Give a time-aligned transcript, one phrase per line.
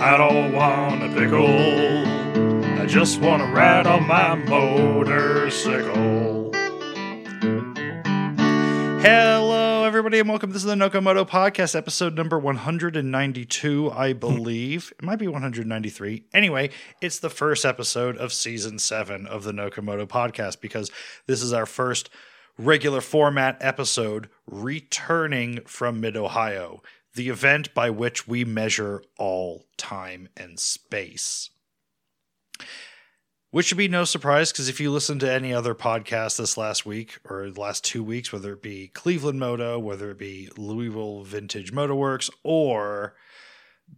[0.00, 1.46] I don't want a pickle.
[2.80, 6.04] I just want to ride on my motorcycle.
[9.00, 10.50] Hello, everybody, and welcome.
[10.50, 14.18] This is the Nocomoto Podcast, episode number 192, I hmm.
[14.18, 14.92] believe.
[14.98, 16.24] It might be 193.
[16.34, 16.70] Anyway,
[17.00, 20.90] it's the first episode of season seven of the Nocomoto Podcast because
[21.28, 22.10] this is our first
[22.58, 26.82] regular format episode returning from Mid Ohio,
[27.14, 31.50] the event by which we measure all time and space.
[33.50, 36.84] Which should be no surprise because if you listen to any other podcast this last
[36.84, 41.22] week or the last two weeks, whether it be Cleveland Moto, whether it be Louisville
[41.22, 43.14] Vintage Motorworks, or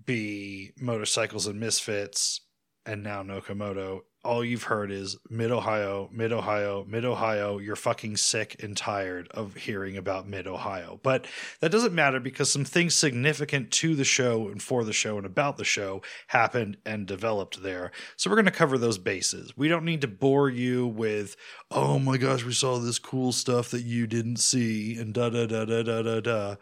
[0.05, 2.43] be Motorcycles and Misfits,
[2.87, 7.59] and now Nocomoto, all you've heard is Mid Ohio, Mid Ohio, Mid Ohio.
[7.59, 10.99] You're fucking sick and tired of hearing about Mid Ohio.
[11.03, 11.27] But
[11.61, 15.27] that doesn't matter because some things significant to the show and for the show and
[15.27, 17.93] about the show happened and developed there.
[18.17, 19.57] So we're going to cover those bases.
[19.57, 21.37] We don't need to bore you with,
[21.71, 25.47] oh my gosh, we saw this cool stuff that you didn't see and da da
[25.47, 26.57] da da da da da.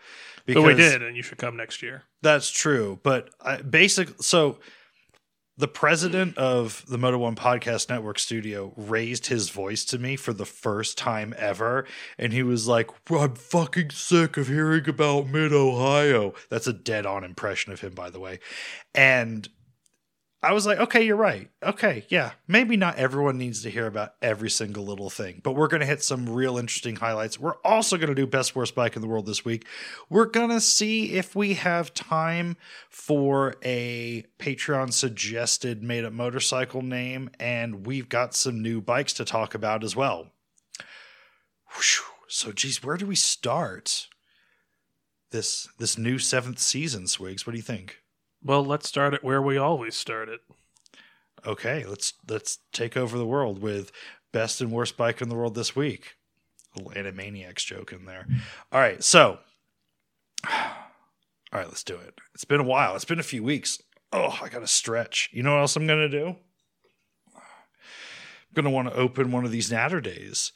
[0.46, 2.02] But we did, and you should come next year.
[2.20, 3.00] That's true.
[3.02, 4.58] But I, basic, so
[5.56, 10.32] the president of the Moto One Podcast Network studio raised his voice to me for
[10.32, 11.86] the first time ever.
[12.18, 16.34] And he was like, I'm fucking sick of hearing about Mid Ohio.
[16.50, 18.40] That's a dead on impression of him, by the way.
[18.94, 19.48] And
[20.44, 21.50] I was like, okay, you're right.
[21.62, 22.32] Okay, yeah.
[22.46, 25.86] Maybe not everyone needs to hear about every single little thing, but we're going to
[25.86, 27.40] hit some real interesting highlights.
[27.40, 29.66] We're also going to do best worst bike in the world this week.
[30.10, 32.56] We're going to see if we have time
[32.90, 39.24] for a Patreon suggested made up motorcycle name, and we've got some new bikes to
[39.24, 40.30] talk about as well.
[42.28, 44.08] So, geez, where do we start?
[45.30, 47.46] This this new seventh season, Swigs.
[47.46, 48.03] What do you think?
[48.44, 50.40] Well, let's start it where we always start it.
[51.46, 53.90] Okay, let's let's take over the world with
[54.32, 56.16] best and worst bike in the world this week.
[56.76, 58.26] A little Animaniacs joke in there.
[58.70, 59.38] All right, so
[60.50, 60.52] all
[61.52, 62.18] right, let's do it.
[62.34, 62.94] It's been a while.
[62.96, 63.80] It's been a few weeks.
[64.12, 65.30] Oh, I got to stretch.
[65.32, 66.36] You know what else I'm going to do?
[67.34, 67.42] I'm
[68.54, 70.52] going to want to open one of these Natter days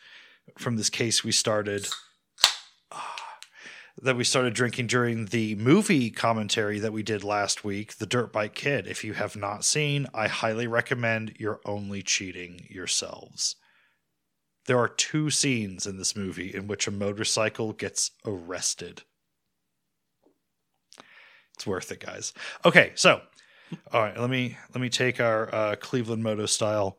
[0.58, 1.88] from this case we started
[4.00, 8.32] that we started drinking during the movie commentary that we did last week, The Dirt
[8.32, 8.86] Bike Kid.
[8.86, 13.56] If you have not seen, I highly recommend you're only cheating yourselves.
[14.66, 19.02] There are two scenes in this movie in which a motorcycle gets arrested.
[21.54, 22.32] It's worth it, guys.
[22.64, 23.22] Okay, so
[23.92, 26.98] all right, let me let me take our uh, Cleveland Moto style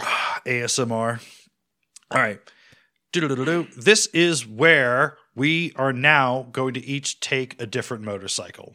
[0.00, 1.20] ASMR.
[2.10, 2.40] All right.
[3.76, 8.74] This is where we are now going to each take a different motorcycle.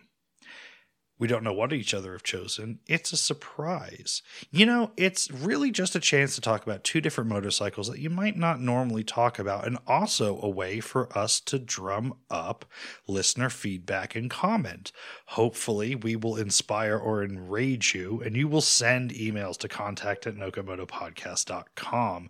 [1.20, 2.80] We don't know what each other have chosen.
[2.88, 4.22] It's a surprise.
[4.50, 8.10] You know, it's really just a chance to talk about two different motorcycles that you
[8.10, 12.64] might not normally talk about, and also a way for us to drum up
[13.06, 14.94] listener feedback and comment.
[15.28, 20.36] Hopefully, we will inspire or enrage you, and you will send emails to contact at
[20.36, 22.30] nocomotopodcast.com.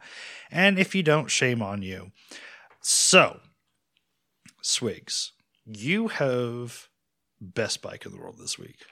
[0.49, 2.11] And if you don't, shame on you.
[2.81, 3.39] So,
[4.61, 5.33] Swigs,
[5.65, 6.88] you have
[7.41, 8.85] best bike in the world this week.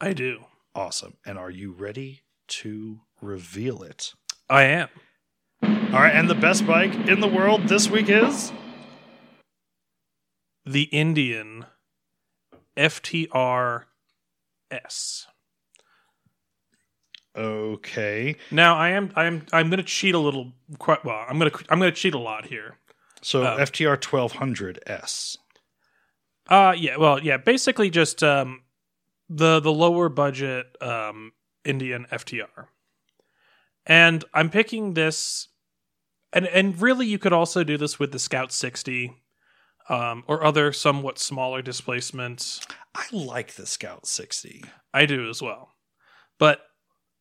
[0.00, 0.44] I do.
[0.74, 1.16] Awesome.
[1.24, 4.12] And are you ready to reveal it?
[4.50, 4.88] I am.
[5.62, 6.14] All right.
[6.14, 8.52] And the best bike in the world this week is
[10.66, 11.66] the Indian
[12.76, 13.84] FTR
[14.70, 15.26] S.
[17.36, 18.36] Okay.
[18.50, 20.52] Now I am I am I'm going to cheat a little.
[20.78, 21.24] Quite well.
[21.28, 22.78] I'm going to I'm going to cheat a lot here.
[23.22, 25.38] So uh, FTR 1200S.
[26.48, 28.62] Uh yeah, well, yeah, basically just um
[29.28, 31.32] the the lower budget um
[31.64, 32.66] Indian FTR.
[33.86, 35.48] And I'm picking this
[36.32, 39.12] and and really you could also do this with the Scout 60
[39.88, 42.60] um or other somewhat smaller displacements.
[42.94, 44.64] I like the Scout 60.
[44.92, 45.70] I do as well.
[46.38, 46.60] But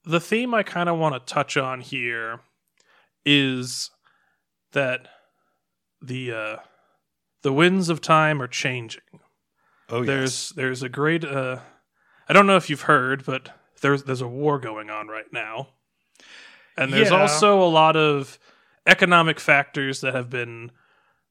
[0.03, 2.41] the theme I kind of want to touch on here
[3.25, 3.89] is
[4.73, 5.07] that
[6.01, 6.55] the uh
[7.41, 9.01] the winds of time are changing.
[9.93, 11.59] Oh, there's there's a great uh
[12.27, 13.49] I don't know if you've heard, but
[13.81, 15.69] there's there's a war going on right now.
[16.77, 17.21] And there's Yeah.
[17.21, 18.39] also a lot of
[18.87, 20.71] economic factors that have been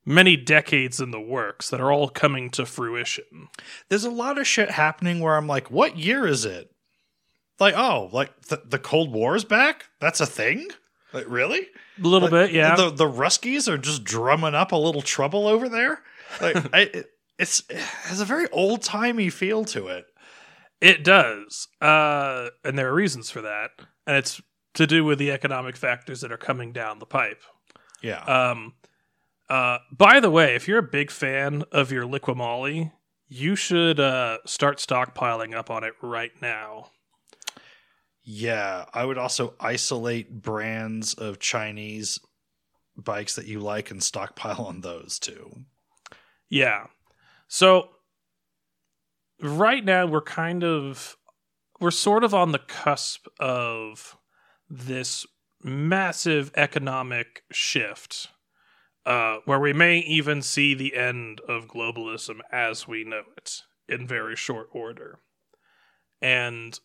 [0.05, 3.49] many decades in the works that are all coming to fruition.
[3.89, 6.71] There's a lot of shit happening where I'm like, what year is it?
[7.61, 9.87] Like, oh, like th- the Cold War is back?
[10.01, 10.69] That's a thing?
[11.13, 11.69] Like, really?
[12.03, 12.75] A little Like, bit, yeah.
[12.77, 16.03] The the Ruskies are just drumming up a little trouble over there.
[16.41, 17.05] Like, I,
[17.43, 20.07] it's it has a very old timey feel to it.
[20.81, 21.69] It does.
[21.81, 23.71] Uh, and there are reasons for that.
[24.07, 24.41] And it's
[24.75, 27.43] to do with the economic factors that are coming down the pipe.
[28.03, 28.23] Yeah.
[28.25, 28.75] Um,
[29.49, 32.93] uh, by the way, if you're a big fan of your Liqui Moly,
[33.29, 36.91] you should uh, start stockpiling up on it right now.
[38.25, 38.85] yeah.
[38.95, 42.19] I would also isolate brands of Chinese
[42.97, 45.65] bikes that you like and stockpile on those too.
[46.49, 46.87] Yeah.
[47.55, 47.91] So
[49.43, 51.19] right now we're kind of
[51.81, 54.17] we're sort of on the cusp of
[54.71, 55.27] this
[55.63, 58.29] massive economic shift
[59.05, 64.07] uh, where we may even see the end of globalism as we know it in
[64.07, 65.19] very short order.
[66.23, 66.81] And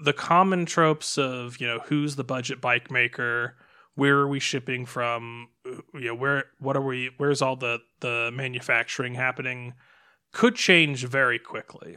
[0.00, 3.56] the common tropes of, you know, who's the budget bike maker,
[3.94, 5.48] where are we shipping from,
[5.94, 9.74] you know, where what are we where's all the the manufacturing happening
[10.32, 11.96] could change very quickly.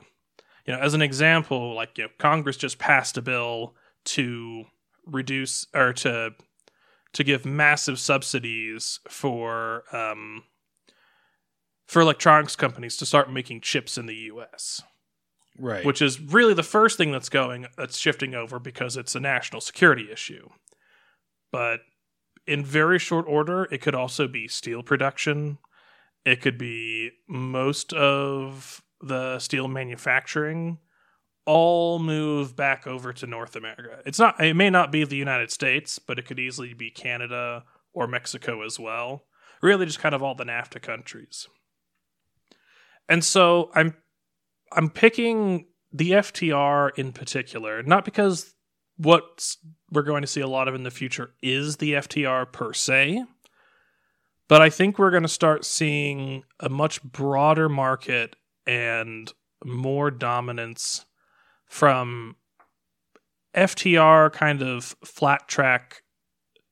[0.65, 3.75] You know, as an example, like you know, Congress just passed a bill
[4.05, 4.65] to
[5.05, 6.31] reduce or to
[7.13, 10.43] to give massive subsidies for um,
[11.85, 14.81] for electronics companies to start making chips in the U.S.,
[15.59, 15.85] Right.
[15.85, 19.61] which is really the first thing that's going that's shifting over because it's a national
[19.61, 20.49] security issue.
[21.53, 21.81] But
[22.47, 25.59] in very short order, it could also be steel production.
[26.25, 30.79] It could be most of the steel manufacturing
[31.45, 34.01] all move back over to North America.
[34.05, 37.65] It's not it may not be the United States, but it could easily be Canada
[37.93, 39.25] or Mexico as well.
[39.61, 41.47] Really just kind of all the NAFTA countries.
[43.07, 43.95] And so I'm
[44.71, 48.52] I'm picking the FTR in particular, not because
[48.97, 49.55] what
[49.91, 53.23] we're going to see a lot of in the future is the FTR per se,
[54.47, 58.35] but I think we're going to start seeing a much broader market
[58.67, 59.31] and
[59.65, 61.05] more dominance
[61.65, 62.35] from
[63.55, 66.03] FTR kind of flat track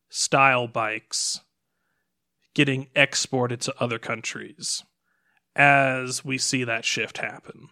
[0.09, 1.41] style bikes
[2.53, 4.83] getting exported to other countries
[5.55, 7.69] as we see that shift happen.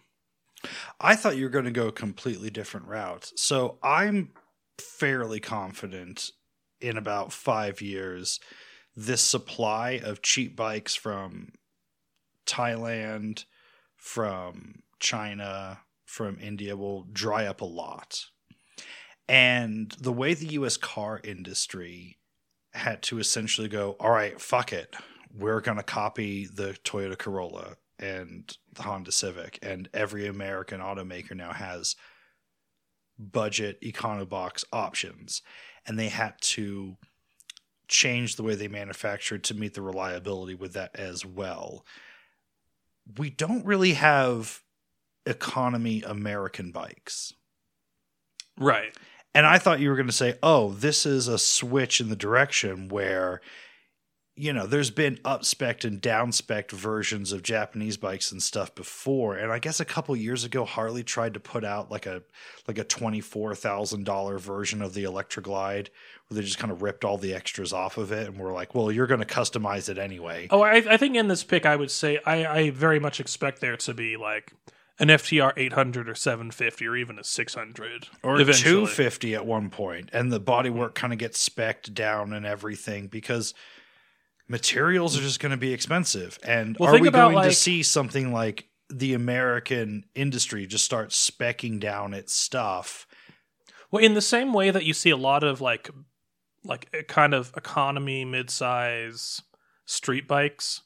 [1.00, 3.30] I thought you were going to go a completely different route.
[3.36, 4.30] So I'm
[4.80, 6.30] fairly confident
[6.80, 8.40] in about five years,
[8.96, 11.52] this supply of cheap bikes from
[12.46, 13.44] Thailand,
[13.96, 18.26] from China, from India will dry up a lot.
[19.28, 22.18] And the way the US car industry
[22.72, 24.96] had to essentially go, all right, fuck it.
[25.32, 31.36] We're going to copy the Toyota Corolla and the Honda Civic, and every American automaker
[31.36, 31.94] now has
[33.20, 35.42] budget econobox options,
[35.86, 36.96] and they had to
[37.88, 41.84] change the way they manufactured to meet the reliability with that as well.
[43.18, 44.62] We don't really have
[45.26, 47.34] economy American bikes.
[48.58, 48.94] Right.
[49.34, 52.16] And I thought you were going to say, oh, this is a switch in the
[52.16, 53.40] direction where,
[54.40, 59.36] you know, there's been upspec and downspec versions of Japanese bikes and stuff before.
[59.36, 62.22] And I guess a couple years ago, Harley tried to put out like a
[62.66, 65.90] like a twenty four thousand dollar version of the Electra Glide,
[66.26, 68.74] where they just kind of ripped all the extras off of it, and we're like,
[68.74, 70.48] well, you're going to customize it anyway.
[70.50, 73.60] Oh, I, I think in this pick, I would say I, I very much expect
[73.60, 74.54] there to be like
[74.98, 78.70] an FTR 800 or 750 or even a 600 or eventually.
[78.70, 80.92] 250 at one point and the bodywork mm-hmm.
[80.92, 83.54] kind of gets specced down and everything because
[84.50, 86.38] materials are just going to be expensive.
[86.42, 91.10] And Well, are we about, going to see something like the american industry just start
[91.10, 93.06] specking down its stuff?
[93.90, 95.88] Well, in the same way that you see a lot of like
[96.64, 99.40] like a kind of economy midsize
[99.86, 100.82] street bikes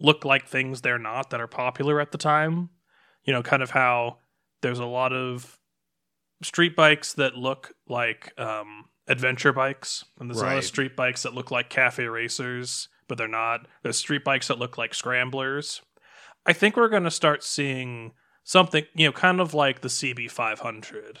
[0.00, 2.70] look like things they're not that are popular at the time.
[3.24, 4.18] You know, kind of how
[4.62, 5.58] there's a lot of
[6.42, 11.22] street bikes that look like um, adventure bikes, and there's a lot of street bikes
[11.22, 13.66] that look like cafe racers, but they're not.
[13.82, 15.82] There's street bikes that look like scramblers.
[16.46, 21.18] I think we're going to start seeing something, you know, kind of like the CB500,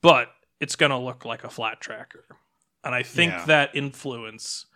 [0.00, 2.24] but it's going to look like a flat tracker.
[2.82, 3.44] And I think Yeah.
[3.44, 4.66] that influence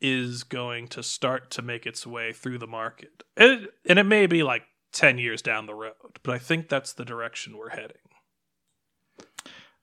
[0.00, 3.22] is going to start to make its way through the market.
[3.36, 4.62] It, and it may be like
[4.94, 7.98] 10 years down the road, but I think that's the direction we're heading.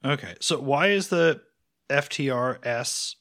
[0.04, 1.40] okay so why is the
[1.88, 3.14] ftrs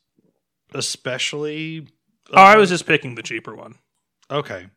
[0.74, 1.88] especially
[2.32, 3.76] Oh, I was just picking the cheaper one.
[4.30, 4.68] Okay.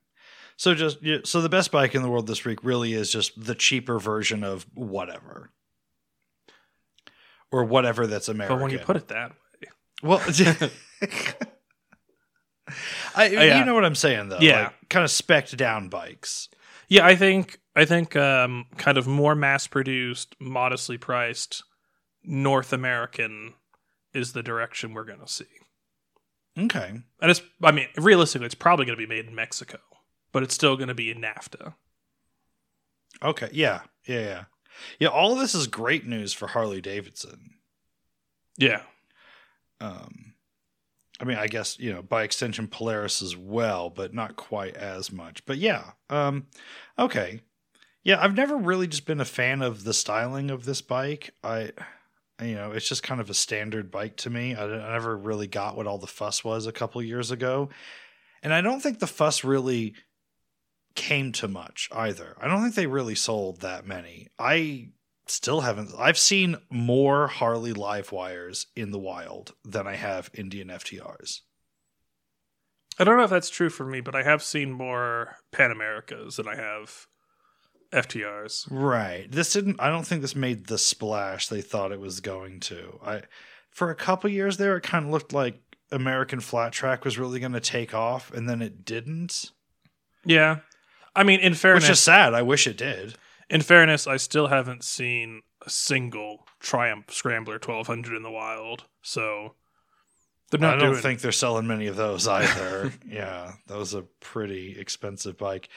[0.56, 3.54] So just so the best bike in the world this week really is just the
[3.54, 5.50] cheaper version of whatever.
[7.50, 8.56] Or whatever that's American.
[8.56, 9.36] But when you put it that way,
[10.02, 10.20] well
[13.14, 13.58] I yeah.
[13.58, 14.38] you know what I'm saying though.
[14.40, 14.64] Yeah.
[14.64, 16.48] Like, kind of specked down bikes.
[16.88, 21.64] yeah, I think I think um, kind of more mass produced, modestly priced
[22.24, 23.54] North American
[24.14, 25.44] is the direction we're going to see.
[26.58, 27.00] Okay.
[27.20, 29.78] And it's, I mean, realistically, it's probably going to be made in Mexico,
[30.32, 31.74] but it's still going to be in NAFTA.
[33.22, 33.48] Okay.
[33.52, 33.80] Yeah.
[34.06, 34.20] Yeah.
[34.20, 34.44] Yeah.
[34.98, 35.08] Yeah.
[35.08, 37.54] All of this is great news for Harley Davidson.
[38.58, 38.82] Yeah.
[39.80, 40.34] Um,
[41.20, 45.12] I mean, I guess you know by extension Polaris as well, but not quite as
[45.12, 45.44] much.
[45.46, 45.92] But yeah.
[46.10, 46.46] Um,
[46.98, 47.40] okay.
[48.04, 51.30] Yeah, I've never really just been a fan of the styling of this bike.
[51.44, 51.70] I,
[52.42, 54.54] you know, it's just kind of a standard bike to me.
[54.54, 57.70] I, I never really got what all the fuss was a couple years ago,
[58.42, 59.94] and I don't think the fuss really
[60.94, 62.36] came to much either.
[62.40, 64.28] I don't think they really sold that many.
[64.38, 64.90] I
[65.26, 65.90] still haven't.
[65.98, 71.40] I've seen more Harley live wires in the wild than I have Indian FTRs.
[72.98, 76.36] I don't know if that's true for me, but I have seen more Pan Americas
[76.36, 77.06] than I have
[77.92, 78.66] FTRs.
[78.70, 79.30] Right.
[79.30, 79.80] This didn't.
[79.80, 82.98] I don't think this made the splash they thought it was going to.
[83.04, 83.22] I,
[83.70, 87.40] for a couple years there, it kind of looked like American Flat Track was really
[87.40, 89.50] going to take off, and then it didn't.
[90.24, 90.58] Yeah.
[91.14, 92.32] I mean, in fairness, Which is sad.
[92.32, 93.14] I wish it did.
[93.50, 98.84] in fairness, I still haven't seen a single Triumph Scrambler 1200 in the wild.
[99.02, 99.54] So
[100.50, 101.02] they're not I don't doing.
[101.02, 102.92] think they're selling many of those either.
[103.06, 105.68] yeah, that was a pretty expensive bike.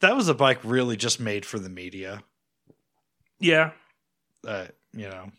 [0.00, 2.22] That was a bike really just made for the media.
[3.40, 3.70] yeah.
[4.46, 5.30] Uh, you know.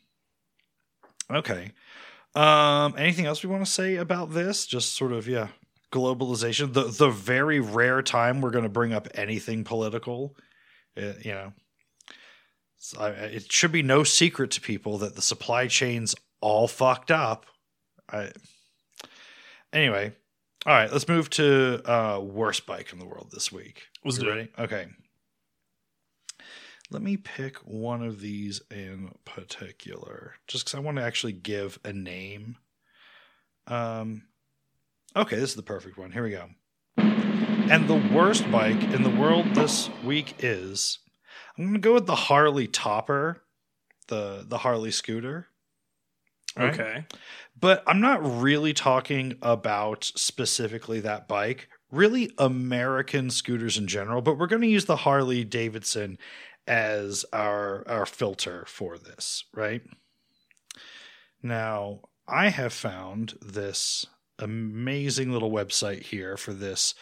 [1.31, 1.71] Okay.
[2.35, 4.65] Um, anything else we want to say about this?
[4.65, 5.47] Just sort of, yeah,
[5.91, 6.73] globalization.
[6.73, 10.35] The the very rare time we're going to bring up anything political.
[10.97, 11.53] Uh, you know,
[12.77, 17.11] So, I, it should be no secret to people that the supply chain's all fucked
[17.11, 17.45] up.
[18.11, 18.31] I,
[19.71, 20.13] anyway,
[20.67, 23.83] all right, let's move to uh, worst bike in the world this week.
[24.03, 24.29] Do it.
[24.29, 24.49] ready?
[24.59, 24.87] Okay.
[26.89, 31.79] Let me pick one of these in particular, just because I want to actually give
[31.85, 32.57] a name.
[33.65, 34.23] Um,
[35.15, 36.11] okay, this is the perfect one.
[36.11, 36.49] Here we go.
[36.97, 40.99] And the worst bike in the world this week is
[41.57, 43.41] I'm going to go with the Harley Topper,
[44.07, 45.47] the the Harley scooter.
[46.57, 46.73] Right?
[46.73, 47.05] Okay.
[47.59, 54.37] But I'm not really talking about specifically that bike, really American scooters in general, but
[54.37, 56.17] we're going to use the Harley Davidson
[56.67, 59.81] as our our filter for this, right?
[61.41, 64.05] Now, I have found this
[64.39, 66.93] amazing little website here for this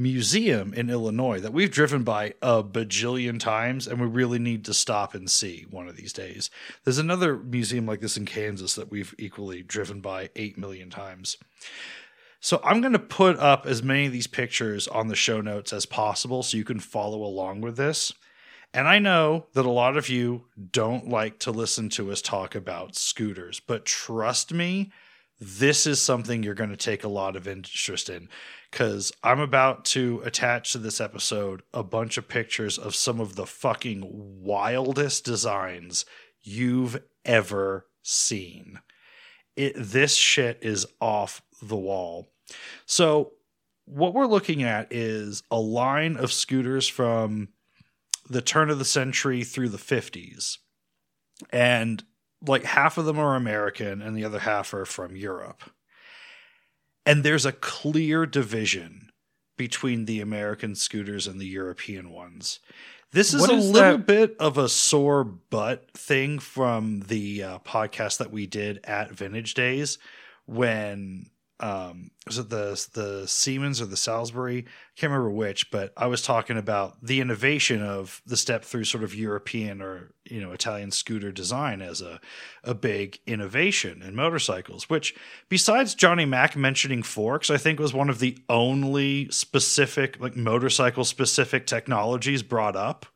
[0.00, 4.72] museum in Illinois that we've driven by a bajillion times and we really need to
[4.72, 6.50] stop and see one of these days.
[6.84, 11.36] There's another museum like this in Kansas that we've equally driven by 8 million times.
[12.40, 15.74] So I'm going to put up as many of these pictures on the show notes
[15.74, 18.14] as possible so you can follow along with this.
[18.72, 22.54] And I know that a lot of you don't like to listen to us talk
[22.54, 24.92] about scooters, but trust me,
[25.38, 28.28] this is something you're going to take a lot of interest in
[28.70, 33.36] because I'm about to attach to this episode a bunch of pictures of some of
[33.36, 34.04] the fucking
[34.42, 36.04] wildest designs
[36.42, 38.80] you've ever seen.
[39.56, 42.28] It this shit is off the wall.
[42.86, 43.32] So
[43.84, 47.48] what we're looking at is a line of scooters from
[48.28, 50.58] the turn of the century through the 50s.
[51.52, 52.02] And
[52.46, 55.62] like half of them are American and the other half are from Europe.
[57.10, 59.10] And there's a clear division
[59.58, 62.60] between the American scooters and the European ones.
[63.10, 67.58] This is What a little that- bit of a sore butt thing from the uh,
[67.58, 69.98] podcast that we did at Vintage Days
[70.46, 71.26] when
[71.60, 74.58] um was it the the Siemens or the Salsbury?
[74.58, 74.64] I
[74.96, 79.04] Can't remember which, but I was talking about the innovation of the step through sort
[79.04, 82.20] of European or you know Italian scooter design as a
[82.64, 84.88] a big innovation in motorcycles.
[84.88, 85.14] Which,
[85.48, 91.04] besides Johnny Mack mentioning forks, I think was one of the only specific like motorcycle
[91.04, 93.06] specific technologies brought up.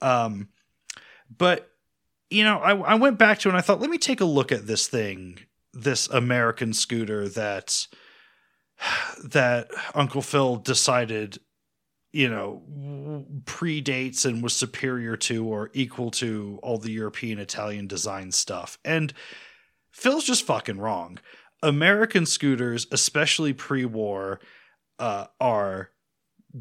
[0.00, 0.48] Um,
[1.36, 1.70] but
[2.30, 4.52] you know, I, I went back to and I thought, let me take a look
[4.52, 5.40] at this thing,
[5.72, 7.86] this American scooter that
[9.24, 11.38] that Uncle Phil decided,
[12.12, 12.62] you know,
[13.44, 18.78] predates and was superior to or equal to all the European Italian design stuff.
[18.84, 19.12] And
[19.90, 21.18] Phil's just fucking wrong.
[21.62, 24.40] American scooters, especially pre-war,
[24.98, 25.90] uh, are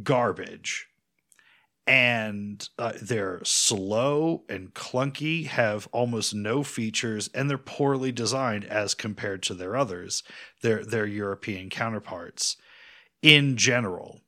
[0.04, 0.89] garbage
[1.90, 8.94] and uh, they're slow and clunky, have almost no features, and they're poorly designed as
[8.94, 10.22] compared to their others,
[10.62, 12.58] their their European counterparts
[13.24, 14.22] in general.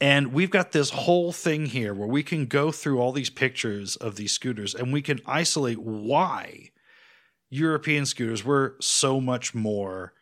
[0.00, 3.96] And we've got this whole thing here where we can go through all these pictures
[3.96, 6.70] of these scooters and we can isolate why
[7.50, 10.14] European scooters were so much more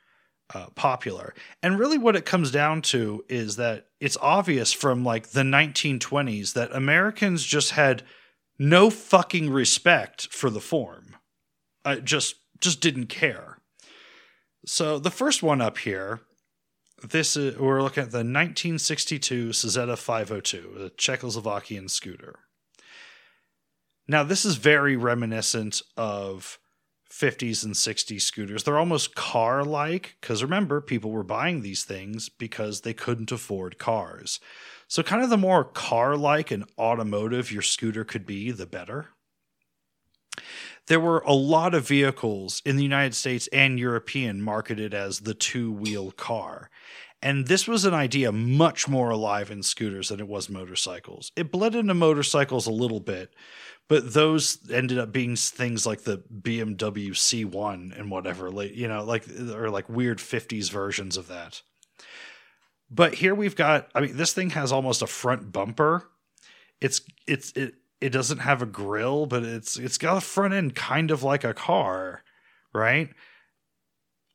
[0.55, 1.35] uh, popular.
[1.63, 6.55] And really, what it comes down to is that it's obvious from like the 1920s
[6.55, 8.03] that Americans just had
[8.59, 11.17] no fucking respect for the form.
[11.85, 13.59] I just just didn't care.
[14.67, 16.21] So the first one up here,
[17.03, 22.41] this is we're looking at the 1962 Cezeta 502, a Czechoslovakian scooter.
[24.09, 26.59] Now this is very reminiscent of
[27.11, 28.65] 50s and 60s scooters.
[28.65, 33.79] They're almost car like because remember, people were buying these things because they couldn't afford
[33.79, 34.41] cars.
[34.87, 39.09] So, kind of the more car like and automotive your scooter could be, the better.
[40.87, 45.35] There were a lot of vehicles in the United States and European marketed as the
[45.35, 46.71] two wheel car.
[47.21, 51.33] And this was an idea much more alive in scooters than it was motorcycles.
[51.35, 53.35] It bled into motorcycles a little bit,
[53.89, 59.27] but those ended up being things like the BMW C1 and whatever, you know, like
[59.53, 61.63] or like weird 50s versions of that.
[62.91, 66.09] But here we've got I mean this thing has almost a front bumper.
[66.81, 70.77] It's it's it it doesn't have a grill, but it's it's got a front end
[70.77, 72.23] kind of like a car,
[72.73, 73.11] right?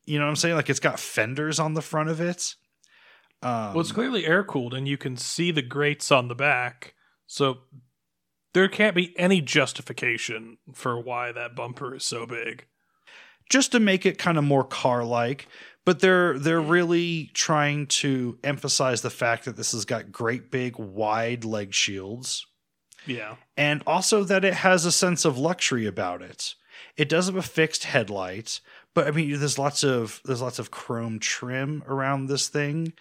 [0.05, 0.55] You know what I'm saying?
[0.55, 2.55] Like it's got fenders on the front of it.
[3.43, 6.93] Um, well, it's clearly air cooled, and you can see the grates on the back.
[7.27, 7.59] So
[8.53, 12.65] there can't be any justification for why that bumper is so big.
[13.49, 15.47] Just to make it kind of more car like,
[15.85, 20.77] but they're they're really trying to emphasize the fact that this has got great big
[20.77, 22.45] wide leg shields.
[23.05, 23.35] Yeah.
[23.57, 26.55] And also that it has a sense of luxury about it.
[26.95, 28.61] It does have a fixed headlight,
[28.93, 32.93] but I mean there's lots of there's lots of chrome trim around this thing.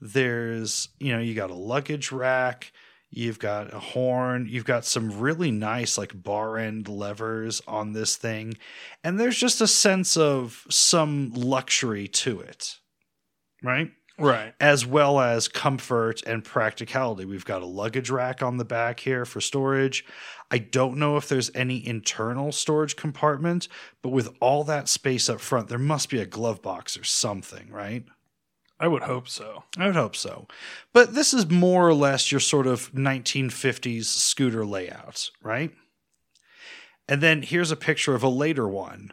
[0.00, 2.72] There's, you know, you got a luggage rack,
[3.12, 4.46] You've got a horn.
[4.48, 8.54] You've got some really nice, like, bar end levers on this thing.
[9.02, 12.78] And there's just a sense of some luxury to it,
[13.64, 13.90] right?
[14.16, 14.54] Right.
[14.60, 17.24] As well as comfort and practicality.
[17.24, 20.04] We've got a luggage rack on the back here for storage.
[20.50, 23.66] I don't know if there's any internal storage compartment,
[24.02, 27.70] but with all that space up front, there must be a glove box or something,
[27.70, 28.04] right?
[28.80, 29.64] I would hope so.
[29.76, 30.48] I would hope so.
[30.94, 35.70] But this is more or less your sort of 1950s scooter layout, right?
[37.06, 39.12] And then here's a picture of a later one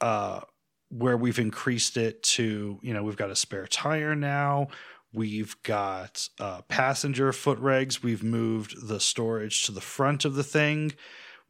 [0.00, 0.42] uh,
[0.90, 4.68] where we've increased it to, you know, we've got a spare tire now.
[5.12, 8.02] We've got uh, passenger foot regs.
[8.02, 10.92] We've moved the storage to the front of the thing.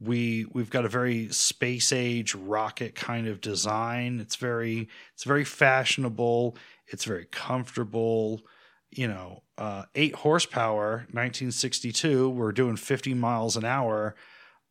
[0.00, 4.20] We we've got a very space age rocket kind of design.
[4.20, 6.56] It's very it's very fashionable.
[6.90, 8.42] It's very comfortable.
[8.90, 12.30] You know, uh, eight horsepower, 1962.
[12.30, 14.14] We're doing 50 miles an hour.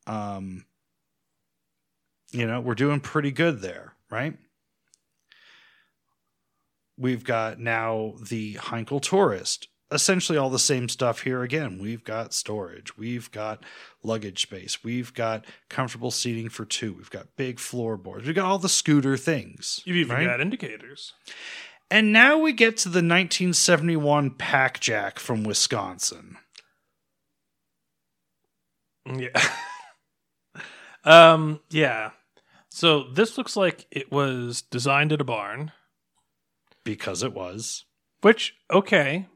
[0.07, 0.65] Um,
[2.31, 4.37] you know, we're doing pretty good there, right?
[6.97, 9.67] We've got now the Heinkel Tourist.
[9.89, 11.79] Essentially, all the same stuff here again.
[11.79, 13.63] We've got storage, we've got
[14.03, 18.59] luggage space, we've got comfortable seating for two, we've got big floorboards, we've got all
[18.59, 19.79] the scooter things.
[19.85, 20.25] You've even right?
[20.25, 21.13] got indicators.
[21.89, 26.37] And now we get to the 1971 Pack Jack from Wisconsin.
[29.05, 29.41] Yeah.
[31.05, 32.11] um, yeah.
[32.69, 35.71] So this looks like it was designed at a barn.
[36.83, 37.85] Because it was.
[38.21, 39.27] Which, okay,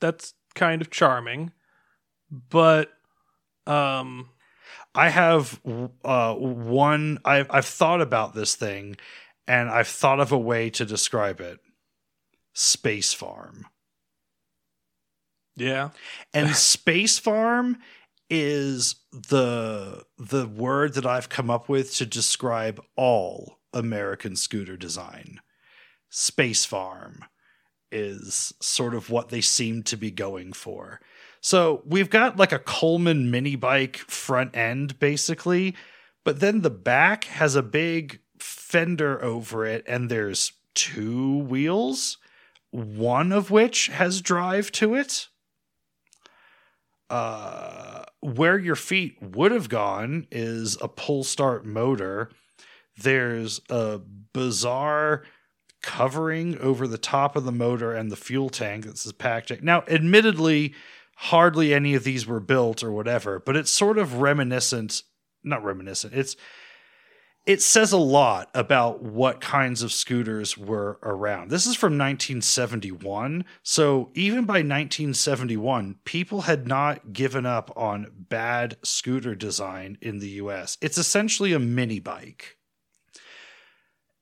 [0.00, 1.52] that's kind of charming.
[2.30, 2.90] But
[3.66, 4.30] um
[4.94, 5.60] I have
[6.04, 8.96] uh one I've I've thought about this thing
[9.46, 11.60] and I've thought of a way to describe it.
[12.58, 13.66] Space Farm.
[15.56, 15.90] Yeah.
[16.32, 17.76] And Space Farm
[18.28, 25.40] is the the word that I've come up with to describe all American scooter design.
[26.08, 27.24] Space Farm
[27.92, 31.00] is sort of what they seem to be going for.
[31.42, 35.76] So we've got like a Coleman mini bike front end basically,
[36.24, 42.18] but then the back has a big fender over it and there's two wheels,
[42.76, 45.28] one of which has drive to it.
[47.08, 52.30] Uh, where your feet would have gone is a pull start motor.
[52.98, 54.00] There's a
[54.32, 55.22] bizarre
[55.82, 59.62] covering over the top of the motor and the fuel tank that says Pack Jack.
[59.62, 60.74] Now, admittedly,
[61.16, 65.02] hardly any of these were built or whatever, but it's sort of reminiscent,
[65.44, 66.12] not reminiscent.
[66.12, 66.36] It's
[67.46, 71.48] it says a lot about what kinds of scooters were around.
[71.48, 73.44] This is from 1971.
[73.62, 80.30] So even by 1971, people had not given up on bad scooter design in the
[80.30, 80.76] US.
[80.80, 82.56] It's essentially a mini bike.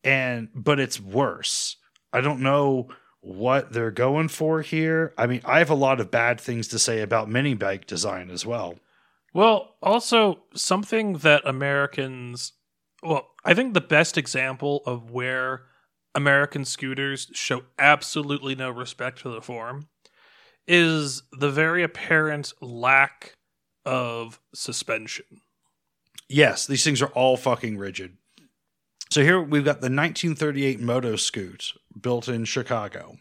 [0.04, 1.76] And but it's worse.
[2.12, 2.88] I don't know
[3.22, 5.14] what they're going for here.
[5.16, 8.30] I mean, I have a lot of bad things to say about mini bike design
[8.30, 8.74] as well.
[9.32, 12.52] Well, also something that Americans
[13.04, 15.66] well, I think the best example of where
[16.14, 19.88] American scooters show absolutely no respect for the form
[20.66, 23.36] is the very apparent lack
[23.84, 25.26] of suspension.
[26.28, 28.16] Yes, these things are all fucking rigid.
[29.10, 33.18] So here we've got the 1938 Moto Scoot built in Chicago.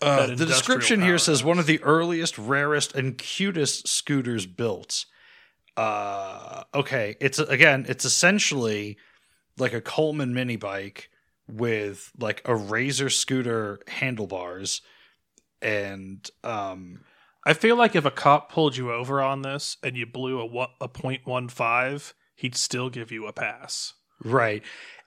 [0.00, 5.04] Uh, the description here says one of the earliest, rarest, and cutest scooters built
[5.76, 8.96] uh okay it's again it's essentially
[9.58, 11.10] like a coleman mini bike
[11.48, 14.82] with like a razor scooter handlebars
[15.60, 17.00] and um
[17.44, 20.68] i feel like if a cop pulled you over on this and you blew a
[20.80, 23.94] a 0.15 he'd still give you a pass.
[24.22, 24.62] Right.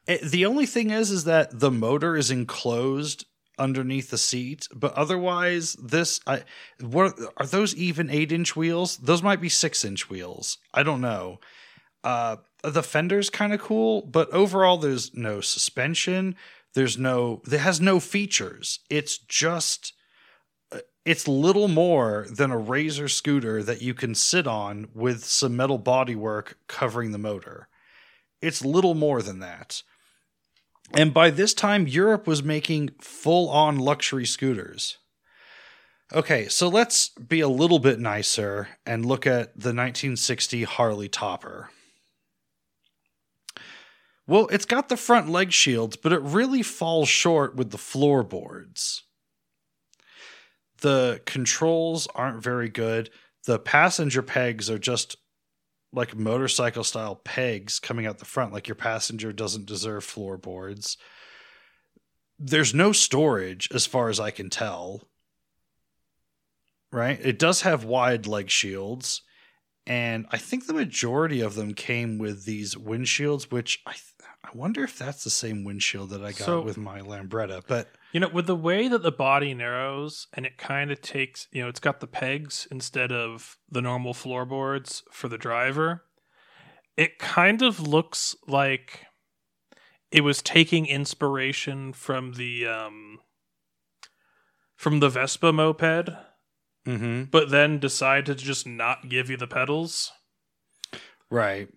[0.07, 3.25] It, the only thing is is that the motor is enclosed
[3.57, 6.43] underneath the seat, but otherwise, this I
[6.79, 8.97] what are those even eight inch wheels?
[8.97, 10.57] Those might be six inch wheels.
[10.73, 11.39] I don't know.
[12.03, 16.35] Uh, the fender's kind of cool, but overall, there's no suspension.
[16.73, 17.41] There's no.
[17.51, 18.79] It has no features.
[18.89, 19.93] It's just.
[20.71, 25.55] Uh, it's little more than a razor scooter that you can sit on with some
[25.55, 27.67] metal bodywork covering the motor.
[28.41, 29.81] It's little more than that.
[30.93, 34.97] And by this time, Europe was making full on luxury scooters.
[36.13, 41.69] Okay, so let's be a little bit nicer and look at the 1960 Harley Topper.
[44.25, 49.03] Well, it's got the front leg shields, but it really falls short with the floorboards.
[50.81, 53.09] The controls aren't very good.
[53.45, 55.17] The passenger pegs are just
[55.97, 60.97] like motorcycle style pegs coming out the front like your passenger doesn't deserve floorboards.
[62.39, 65.07] There's no storage as far as i can tell.
[66.91, 67.19] Right?
[67.21, 69.23] It does have wide leg shields
[69.87, 74.03] and i think the majority of them came with these windshields which i th-
[74.43, 77.89] i wonder if that's the same windshield that i got so, with my lambretta but
[78.13, 81.61] you know, with the way that the body narrows and it kind of takes, you
[81.61, 86.05] know, it's got the pegs instead of the normal floorboards for the driver.
[86.95, 89.05] It kind of looks like
[90.11, 93.19] it was taking inspiration from the um
[94.75, 96.09] from the Vespa moped,
[96.87, 97.23] mm-hmm.
[97.25, 100.11] but then decided to just not give you the pedals.
[101.29, 101.67] Right.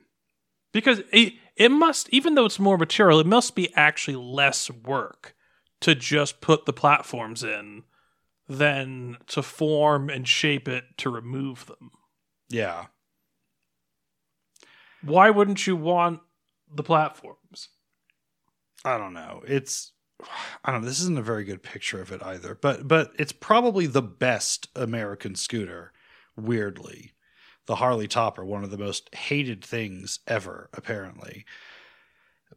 [0.73, 5.35] Because it, it must, even though it's more material, it must be actually less work
[5.81, 7.85] to just put the platforms in
[8.49, 11.91] than to form and shape it to remove them.
[12.49, 12.87] Yeah.
[15.03, 16.21] Why wouldn't you want
[16.73, 17.69] the platforms?
[18.85, 19.43] I don't know.
[19.47, 19.93] It's
[20.65, 20.89] I don't know.
[20.89, 22.55] This isn't a very good picture of it either.
[22.55, 25.93] But but it's probably the best American scooter,
[26.37, 27.13] weirdly.
[27.71, 31.45] The Harley Topper, one of the most hated things ever, apparently.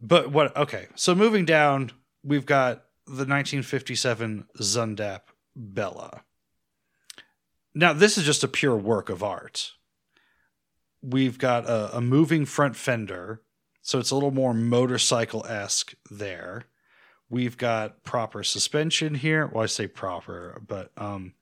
[0.00, 1.92] But what okay, so moving down,
[2.24, 5.20] we've got the 1957 Zündapp
[5.54, 6.24] Bella.
[7.76, 9.74] Now, this is just a pure work of art.
[11.00, 13.40] We've got a, a moving front fender,
[13.82, 16.64] so it's a little more motorcycle esque there.
[17.30, 19.46] We've got proper suspension here.
[19.46, 21.34] Well, I say proper, but um,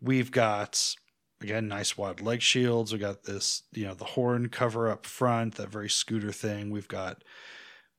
[0.00, 0.96] we've got
[1.40, 2.92] again nice wide leg shields.
[2.92, 6.70] We got this, you know, the horn cover up front, that very scooter thing.
[6.70, 7.22] We've got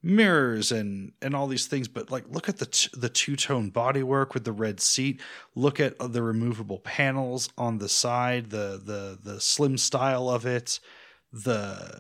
[0.03, 4.33] mirrors and and all these things but like look at the t- the two-tone bodywork
[4.33, 5.21] with the red seat
[5.53, 10.43] look at uh, the removable panels on the side the the the slim style of
[10.45, 10.79] it
[11.31, 11.99] the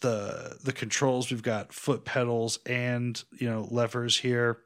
[0.00, 4.58] the the controls we've got foot pedals and you know levers here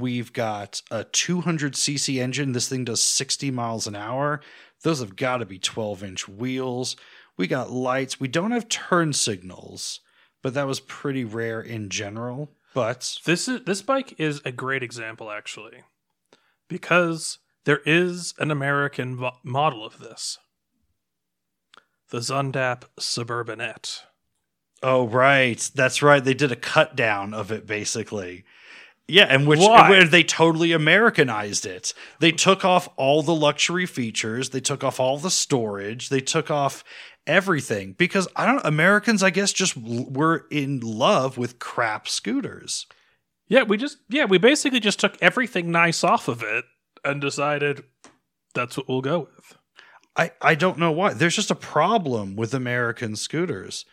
[0.00, 4.40] we've got a 200cc engine this thing does 60 miles an hour
[4.82, 6.96] those have got to be 12 inch wheels
[7.36, 10.00] we got lights we don't have turn signals
[10.44, 12.50] but that was pretty rare in general.
[12.74, 15.82] But this is this bike is a great example actually,
[16.68, 20.38] because there is an American vo- model of this,
[22.10, 24.00] the Zündapp Suburbanette.
[24.82, 26.22] Oh right, that's right.
[26.22, 28.44] They did a cut down of it basically,
[29.06, 29.90] Yeah, and which Why?
[29.90, 31.92] where they totally Americanized it.
[32.20, 36.50] They took off all the luxury features, they took off all the storage, they took
[36.50, 36.82] off
[37.26, 42.86] everything because I don't Americans I guess just were in love with crap scooters.
[43.46, 46.64] Yeah, we just yeah, we basically just took everything nice off of it
[47.04, 47.84] and decided
[48.54, 49.58] that's what we'll go with.
[50.16, 51.12] I I don't know why.
[51.12, 53.84] There's just a problem with American scooters.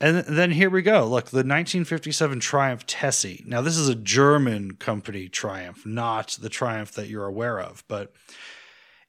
[0.00, 1.02] And then here we go.
[1.02, 3.44] Look, the 1957 Triumph Tessy.
[3.46, 8.14] Now, this is a German company Triumph, not the Triumph that you're aware of, but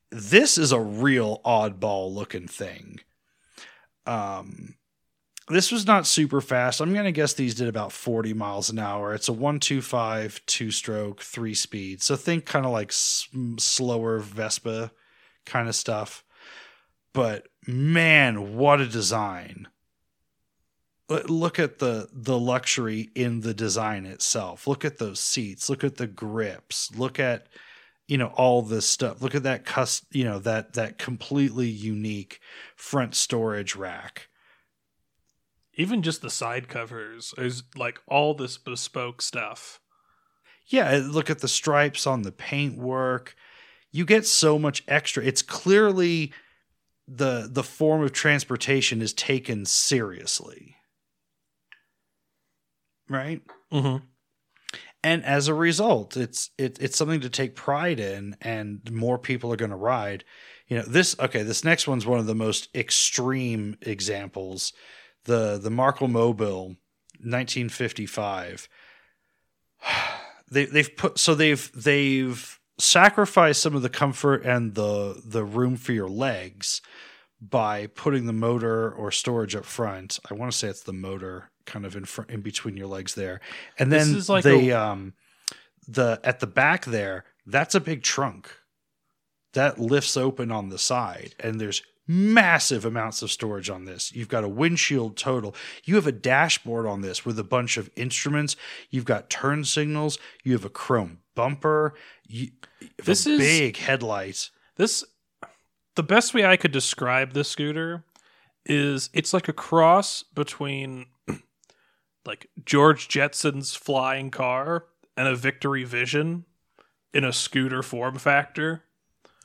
[0.10, 3.00] this is a real oddball looking thing.
[4.06, 4.76] Um,
[5.48, 6.82] this was not super fast.
[6.82, 9.14] I'm going to guess these did about 40 miles an hour.
[9.14, 12.02] It's a 125 two stroke, three speed.
[12.02, 13.28] So think kind of like s-
[13.58, 14.92] slower Vespa
[15.46, 16.24] kind of stuff.
[17.14, 19.68] But man, what a design.
[21.12, 24.68] Look- Look at the the luxury in the design itself.
[24.68, 25.70] Look at those seats.
[25.70, 26.90] Look at the grips.
[26.96, 27.48] Look at
[28.08, 29.22] you know all this stuff.
[29.22, 32.40] Look at that cus you know that that completely unique
[32.76, 34.30] front storage rack.
[35.76, 39.80] Even just the side covers is like all this bespoke stuff.
[40.68, 43.36] Yeah, look at the stripes on the paintwork.
[43.92, 45.24] You get so much extra.
[45.24, 46.32] It's clearly
[47.08, 50.78] the the form of transportation is taken seriously.
[53.12, 53.42] Right?
[53.72, 54.06] Mm-hmm.
[55.04, 59.52] And as a result, it's it, it's something to take pride in and more people
[59.52, 60.24] are going to ride.
[60.68, 64.74] You know, this okay, this next one's one of the most extreme examples.
[65.26, 66.76] The the Markle Mobile
[67.24, 68.70] 1955
[70.52, 75.78] they they've put so they've they've sacrificed some of the comfort and the the room
[75.78, 76.82] for your legs
[77.42, 80.20] by putting the motor or storage up front.
[80.30, 83.16] I want to say it's the motor kind of in front in between your legs
[83.16, 83.40] there.
[83.80, 85.14] And This then is like they a- um
[85.88, 88.50] the at the back there, that's a big trunk.
[89.54, 94.12] That lifts open on the side and there's massive amounts of storage on this.
[94.14, 95.56] You've got a windshield total.
[95.84, 98.56] You have a dashboard on this with a bunch of instruments.
[98.90, 100.18] You've got turn signals.
[100.44, 101.94] You have a chrome bumper.
[102.28, 102.50] You,
[103.04, 104.50] This is- big headlight.
[104.78, 105.04] This
[105.96, 108.04] the best way I could describe this scooter
[108.66, 111.08] is it's like a cross between
[112.26, 114.86] like George Jetson's flying car
[115.18, 116.46] and a Victory Vision
[117.14, 118.84] in a scooter form factor.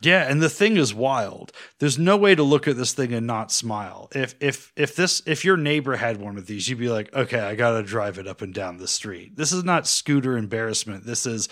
[0.03, 1.53] Yeah, and the thing is wild.
[1.79, 4.11] There's no way to look at this thing and not smile.
[4.15, 7.41] If if if this if your neighbor had one of these, you'd be like, "Okay,
[7.41, 11.07] I got to drive it up and down the street." This is not scooter embarrassment.
[11.07, 11.49] This is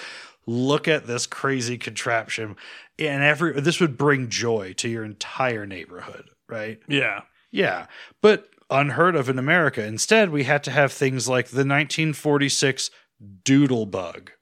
[0.47, 2.55] look at this crazy contraption
[2.99, 6.81] and every this would bring joy to your entire neighborhood, right?
[6.89, 7.23] Yeah.
[7.51, 7.87] Yeah,
[8.21, 9.85] but unheard of in America.
[9.85, 12.90] Instead, we had to have things like the 1946
[13.44, 14.33] Doodle Bug.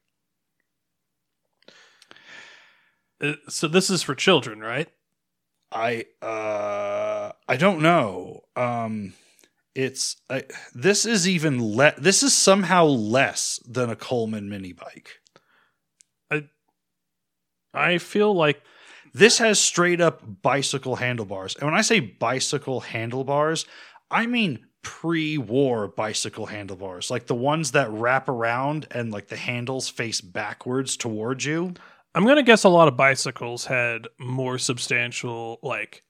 [3.21, 4.89] Uh, So this is for children, right?
[5.71, 8.43] I uh I don't know.
[8.57, 9.15] Um
[9.75, 15.21] it's I, this is even le- this is somehow less than a Coleman mini bike.
[16.31, 16.45] I
[17.75, 18.63] I feel like
[19.15, 21.55] This has straight up bicycle handlebars.
[21.57, 23.67] And when I say bicycle handlebars,
[24.13, 29.89] I mean pre-war bicycle handlebars, like the ones that wrap around and like the handles
[29.89, 31.75] face backwards towards you.
[32.15, 36.03] I'm gonna guess a lot of bicycles had more substantial like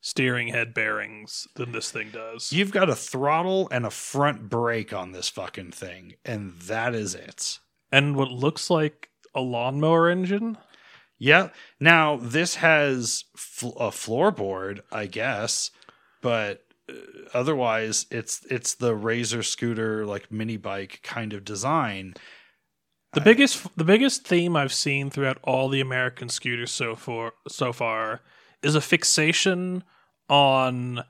[0.00, 2.52] steering head bearings than this thing does.
[2.52, 7.14] You've got a throttle and a front brake on this fucking thing, and that is
[7.14, 7.58] it.
[7.92, 10.56] and what looks like a lawnmower engine.
[11.18, 11.50] Yeah.
[11.78, 15.70] Now this has fl- a floorboard, I guess,
[16.22, 16.64] but
[17.34, 22.14] otherwise it's it's the Razor scooter like mini bike kind of design.
[23.12, 27.72] The biggest the biggest theme I've seen throughout all the American scooters so far so
[27.72, 28.20] far
[28.62, 29.82] is a fixation
[30.28, 31.02] on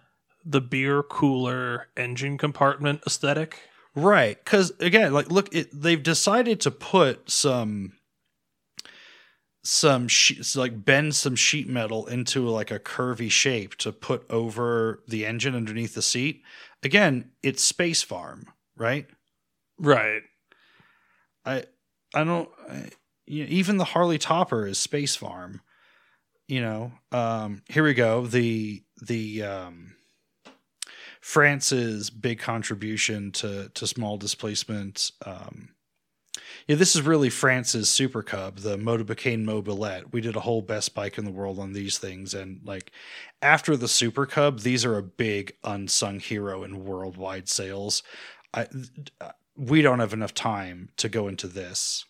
[0.44, 3.60] the beer cooler engine compartment aesthetic.
[3.94, 7.92] Right, cuz again, like look, it, they've decided to put some
[9.62, 15.02] some she- like bend some sheet metal into like a curvy shape to put over
[15.06, 16.42] the engine underneath the seat.
[16.82, 18.46] Again, it's Space Farm,
[18.76, 19.06] right?
[19.78, 20.22] Right.
[21.44, 21.64] I
[22.14, 22.90] I don't I,
[23.26, 25.60] you know, even the Harley Topper is Space Farm.
[26.48, 28.26] You know, um, here we go.
[28.26, 29.94] The the um,
[31.20, 35.12] France's big contribution to to small displacement.
[35.24, 35.70] Um,
[36.70, 40.12] yeah, this is really France's Super Cub, the Motobécane Mobylette.
[40.12, 42.92] We did a whole best bike in the world on these things, and like
[43.42, 48.04] after the Super Cub, these are a big unsung hero in worldwide sales.
[48.54, 48.68] I
[49.56, 52.04] we don't have enough time to go into this.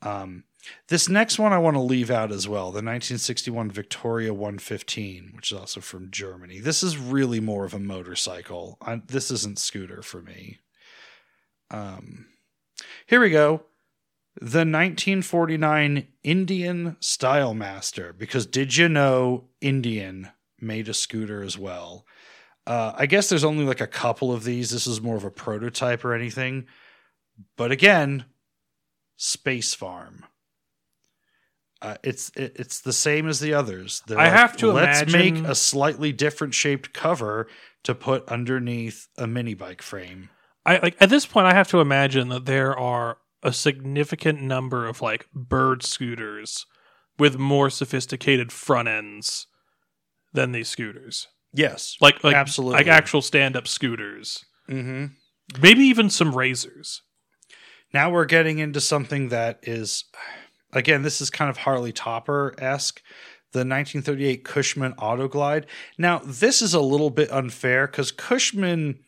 [0.00, 0.44] Um,
[0.88, 5.52] this next one I want to leave out as well the 1961 Victoria 115, which
[5.52, 6.58] is also from Germany.
[6.58, 8.78] This is really more of a motorcycle.
[8.80, 10.60] I, this isn't scooter for me.
[11.70, 12.31] Um,
[13.06, 13.62] here we go.
[14.40, 22.06] The 1949 Indian Style Master, because did you know Indian made a scooter as well?
[22.66, 24.70] Uh, I guess there's only like a couple of these.
[24.70, 26.66] This is more of a prototype or anything.
[27.56, 28.24] But again,
[29.16, 30.24] Space Farm.
[31.82, 34.02] Uh, it's it, it's the same as the others.
[34.06, 37.48] They're I have to let's imagine- make a slightly different shaped cover
[37.82, 40.30] to put underneath a mini bike frame.
[40.64, 44.86] I like at this point I have to imagine that there are a significant number
[44.86, 46.66] of like bird scooters
[47.18, 49.46] with more sophisticated front ends
[50.32, 51.28] than these scooters.
[51.52, 52.78] Yes, Like like Absolutely.
[52.78, 54.44] like actual stand up scooters.
[54.68, 55.06] mm-hmm.
[55.60, 57.02] Maybe even some razors.
[57.92, 60.04] Now we're getting into something that is,
[60.72, 63.02] again, this is kind of Harley Topper esque.
[63.52, 65.64] The 1938 Cushman Autoglide.
[65.98, 69.00] Now, this is a little bit unfair because Cushman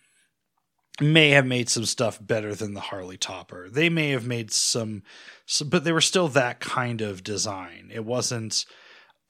[1.01, 3.69] may have made some stuff better than the Harley Topper.
[3.69, 5.03] They may have made some,
[5.47, 7.91] some but they were still that kind of design.
[7.93, 8.65] It wasn't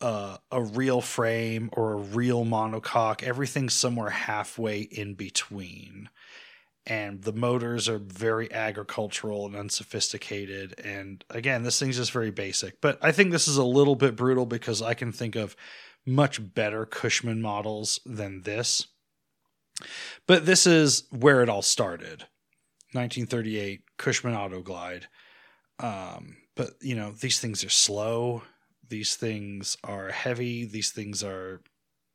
[0.00, 3.22] uh, a real frame or a real monocoque.
[3.22, 6.10] Everything's somewhere halfway in between
[6.86, 12.80] and the motors are very agricultural and unsophisticated and again this thing's just very basic
[12.80, 15.56] but i think this is a little bit brutal because i can think of
[16.06, 18.86] much better cushman models than this
[20.26, 22.24] but this is where it all started
[22.92, 25.04] 1938 cushman autoglide
[25.80, 28.42] um, but you know these things are slow
[28.88, 31.62] these things are heavy these things are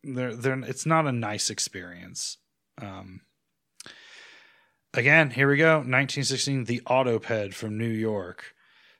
[0.04, 2.38] they're they're it's not a nice experience
[2.82, 3.22] um,
[4.93, 5.76] Again, here we go.
[5.76, 8.56] 1916, the Autoped from New York.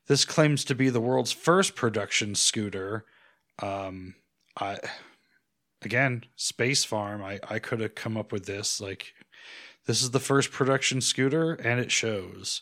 [0.08, 3.06] This claims to be the world's first production scooter.
[3.62, 4.16] Um,
[4.60, 4.78] I
[5.84, 7.24] again, Space Farm.
[7.24, 8.80] I I could have come up with this.
[8.82, 9.14] Like,
[9.86, 12.62] this is the first production scooter, and it shows.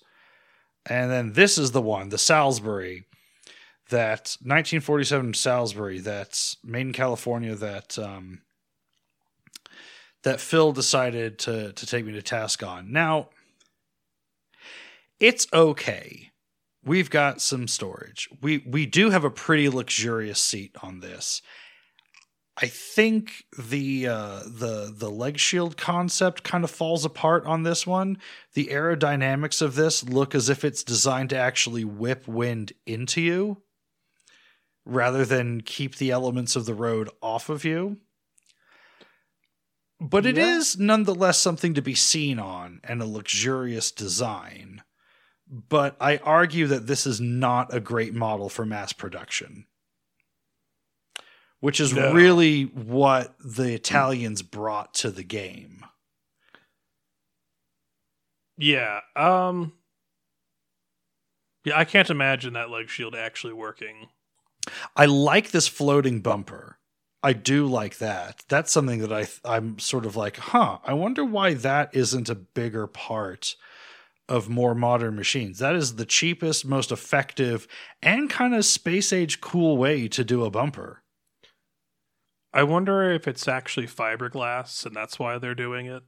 [0.90, 3.04] And then this is the one, the Salsbury,
[3.90, 7.56] that 1947 Salsbury, that's made in California.
[7.56, 8.42] That um,
[10.24, 12.92] that Phil decided to to take me to task on.
[12.92, 13.30] Now,
[15.20, 16.32] it's okay.
[16.84, 18.30] We've got some storage.
[18.42, 21.42] We we do have a pretty luxurious seat on this.
[22.60, 27.86] I think the uh, the the leg shield concept kind of falls apart on this
[27.86, 28.18] one.
[28.54, 33.62] The aerodynamics of this look as if it's designed to actually whip wind into you
[34.86, 37.98] rather than keep the elements of the road off of you
[40.00, 40.58] but it Yeah.
[40.58, 44.84] is nonetheless something to be seen on and a luxurious design.
[45.50, 49.66] But I argue that this is not a great model for mass production,
[51.60, 52.14] which is No.
[52.14, 55.86] really what the Italians brought to the game.
[58.58, 59.02] Yeah.
[59.16, 59.74] Um
[61.64, 64.08] Yeah, I can't imagine that leg shield actually working.
[64.96, 66.78] I like this floating bumper.
[67.24, 68.44] I do like that.
[68.48, 70.80] That's something that I I'm sort of like, huh.
[70.84, 73.56] I wonder why that isn't a bigger part
[74.30, 75.60] of more modern machines.
[75.60, 77.68] That is the cheapest, most effective,
[78.02, 81.02] and kind of space age cool way to do a bumper.
[82.54, 86.04] I wonder if it's actually fiberglass and that's why they're doing it.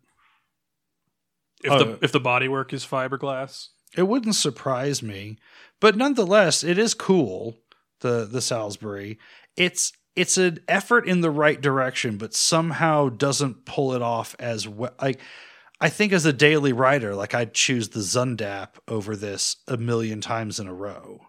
[1.64, 3.70] If Uh, the if the bodywork is fiberglass.
[3.98, 5.38] It wouldn't surprise me,
[5.80, 7.58] but nonetheless, it is cool.
[8.02, 9.18] The the Salsbury.
[9.58, 14.68] It's it's an effort in the right direction, but somehow doesn't pull it off as
[14.68, 14.94] well.
[15.02, 15.20] Like
[15.82, 20.22] I think as a daily rider, like I'd choose the Zündapp over this a million
[20.22, 21.22] times in a row,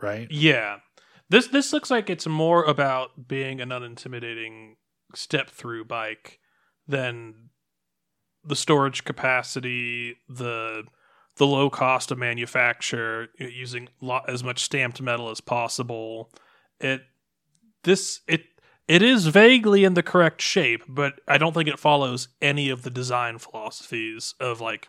[0.00, 0.28] right?
[0.30, 0.78] Yeah.
[1.30, 4.76] This this looks like it's more about being an unintimidating
[5.14, 6.38] step through bike
[6.86, 7.50] than
[8.44, 10.84] the storage capacity, the
[11.36, 16.32] the low cost of manufacture, using lo- as much stamped metal as possible.
[16.80, 17.02] It
[17.84, 18.42] this it
[18.88, 22.82] it is vaguely in the correct shape, but I don't think it follows any of
[22.82, 24.88] the design philosophies of like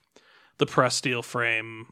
[0.57, 1.87] the press steel frame.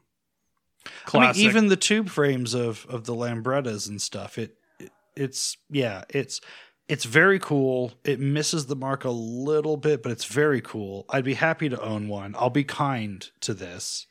[1.06, 1.35] Classic.
[1.35, 4.38] I mean, even the tube frames of of the Lambrettas and stuff.
[4.38, 6.42] It, it it's yeah, it's
[6.88, 7.94] it's very cool.
[8.04, 11.06] It misses the mark a little bit, but it's very cool.
[11.10, 12.35] I'd be happy to own one.
[12.38, 14.08] I'll be kind to this.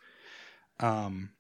[0.80, 1.30] Um,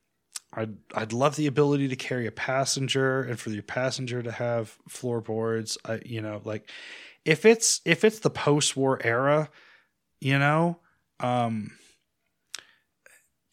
[0.52, 4.76] I'd I'd love the ability to carry a passenger and for your passenger to have
[4.88, 5.76] floorboards.
[5.84, 6.70] I you know like
[7.26, 9.50] if it's if it's the post war era,
[10.20, 10.78] you know,
[11.20, 11.72] um,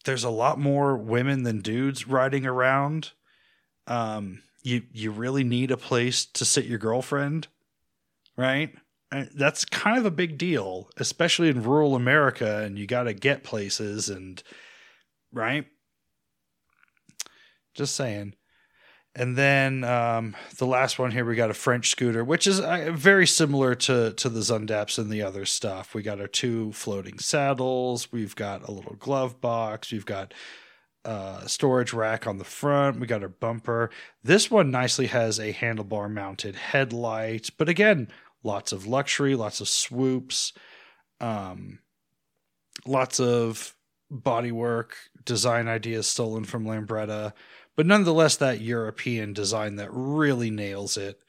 [0.04, 3.12] there's a lot more women than dudes riding around.
[3.86, 7.48] Um, you you really need a place to sit your girlfriend,
[8.36, 8.74] right?
[9.12, 13.14] And that's kind of a big deal, especially in rural America, and you got to
[13.14, 14.42] get places and
[15.32, 15.66] right.
[17.74, 18.34] Just saying.
[19.16, 22.90] And then um, the last one here, we got a French scooter, which is uh,
[22.92, 25.94] very similar to to the Zündapps and the other stuff.
[25.94, 28.10] We got our two floating saddles.
[28.10, 29.92] We've got a little glove box.
[29.92, 30.34] We've got
[31.04, 32.98] uh, storage rack on the front.
[32.98, 33.90] We got our bumper.
[34.24, 38.08] This one nicely has a handlebar mounted headlight, but again,
[38.42, 40.52] lots of luxury, lots of swoops,
[41.20, 41.78] um,
[42.86, 43.76] lots of
[44.12, 44.92] bodywork,
[45.24, 47.32] design ideas stolen from Lambretta
[47.76, 51.20] but nonetheless, that European design that really nails it.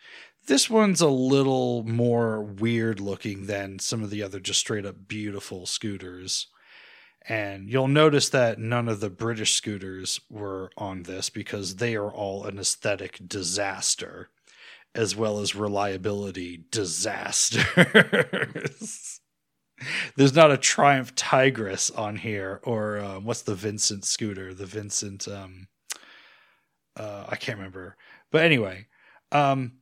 [0.47, 5.07] This one's a little more weird looking than some of the other just straight up
[5.07, 6.47] beautiful scooters.
[7.27, 12.11] And you'll notice that none of the British scooters were on this because they are
[12.11, 14.29] all an aesthetic disaster
[14.95, 17.65] as well as reliability disasters.
[20.15, 24.53] There's not a Triumph Tigress on here, or um, what's the Vincent scooter?
[24.53, 25.67] The Vincent, um,
[26.97, 27.95] uh, I can't remember.
[28.31, 28.87] But anyway,
[29.31, 29.73] um,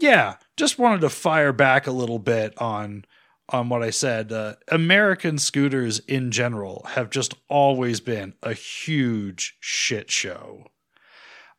[0.00, 3.04] yeah, just wanted to fire back a little bit on
[3.50, 4.30] on what I said.
[4.30, 10.66] Uh, American scooters in general have just always been a huge shit show.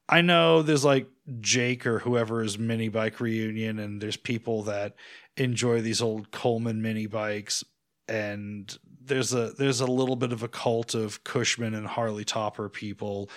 [0.07, 1.07] I know there's like
[1.39, 4.95] Jake or whoever is mini bike reunion, and there's people that
[5.38, 7.64] enjoy these old Coleman mini bikes,
[8.07, 12.70] and there's a there's a little bit of a cult of Cushman and Harley Topper
[12.70, 13.30] people.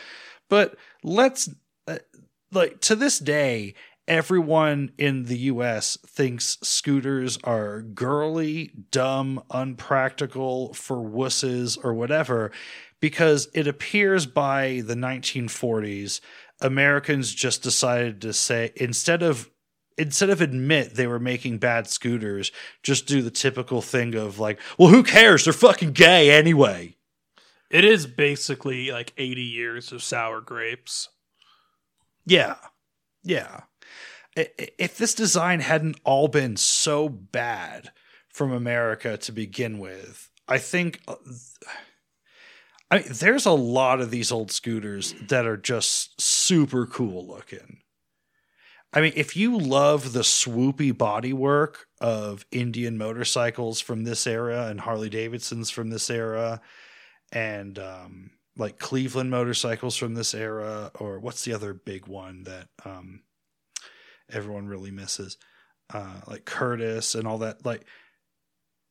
[0.52, 1.48] But let's
[1.88, 1.96] uh,
[2.52, 3.72] like to this day,
[4.06, 12.52] everyone in the US thinks scooters are girly, dumb, unpractical for wusses or whatever
[13.00, 16.20] because it appears by the 1940s
[16.60, 19.48] Americans just decided to say instead of
[19.96, 24.60] instead of admit they were making bad scooters, just do the typical thing of like,
[24.78, 25.44] well, who cares?
[25.44, 26.96] They're fucking gay anyway.
[27.72, 31.08] It is basically like 80 years of sour grapes.
[32.26, 32.56] Yeah.
[33.24, 33.62] Yeah.
[34.36, 37.90] If this design hadn't all been so bad
[38.28, 41.16] from America to begin with, I think uh,
[42.90, 47.78] I mean, there's a lot of these old scooters that are just super cool looking.
[48.92, 54.80] I mean, if you love the swoopy bodywork of Indian motorcycles from this era and
[54.80, 56.60] Harley Davidsons from this era,
[57.32, 62.68] and um, like Cleveland motorcycles from this era, or what's the other big one that
[62.84, 63.22] um,
[64.30, 65.38] everyone really misses?
[65.92, 67.64] Uh, like Curtis and all that.
[67.66, 67.84] Like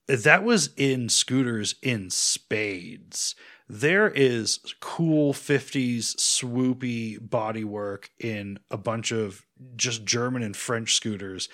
[0.07, 3.35] that was in scooters in spades.
[3.69, 9.45] There is cool 50s swoopy bodywork in a bunch of
[9.77, 11.47] just German and French scooters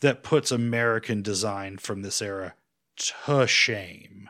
[0.00, 2.54] that puts American design from this era
[2.96, 4.28] to shame.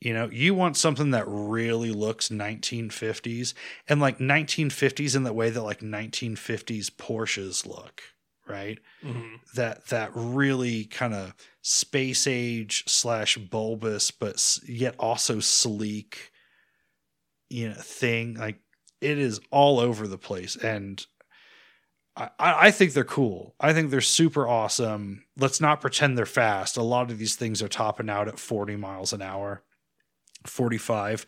[0.00, 3.52] You know, you want something that really looks 1950s
[3.86, 8.00] and like 1950s in the way that like 1950s Porsches look,
[8.48, 8.78] right?
[9.04, 9.34] Mm-hmm.
[9.56, 16.30] That that really kind of space age slash bulbous, but yet also sleek,
[17.50, 18.36] you know, thing.
[18.36, 18.60] Like
[19.02, 21.04] it is all over the place, and
[22.16, 23.54] I, I think they're cool.
[23.60, 25.24] I think they're super awesome.
[25.38, 26.78] Let's not pretend they're fast.
[26.78, 29.62] A lot of these things are topping out at 40 miles an hour
[30.46, 31.26] 45.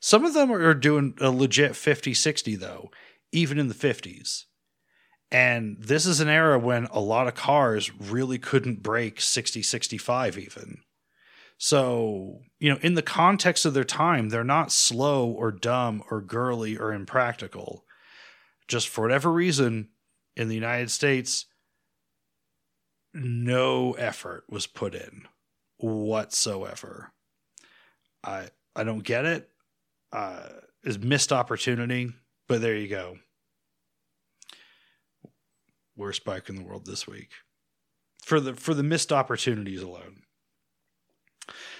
[0.00, 2.90] Some of them are doing a legit 50, 60, though,
[3.32, 4.44] even in the 50s.
[5.30, 10.38] And this is an era when a lot of cars really couldn't break 60, 65
[10.38, 10.78] even.
[11.56, 16.20] So, you know, in the context of their time, they're not slow or dumb or
[16.20, 17.84] girly or impractical.
[18.68, 19.88] Just for whatever reason,
[20.36, 21.46] in the United States,
[23.12, 25.22] no effort was put in
[25.78, 27.13] whatsoever.
[28.24, 29.48] I I don't get it.
[30.12, 30.48] Uh,
[30.84, 32.12] is missed opportunity,
[32.48, 33.18] but there you go.
[35.96, 37.30] Worst bike in the world this week
[38.24, 40.22] for the for the missed opportunities alone.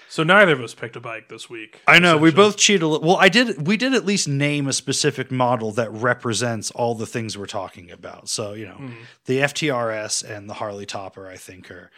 [0.07, 1.81] So neither of us picked a bike this week.
[1.87, 2.87] I know we both cheated.
[2.87, 3.67] Well, I did.
[3.67, 7.91] We did at least name a specific model that represents all the things we're talking
[7.91, 8.29] about.
[8.29, 9.03] So you know, mm-hmm.
[9.25, 11.91] the FTRS and the Harley Topper, I think, are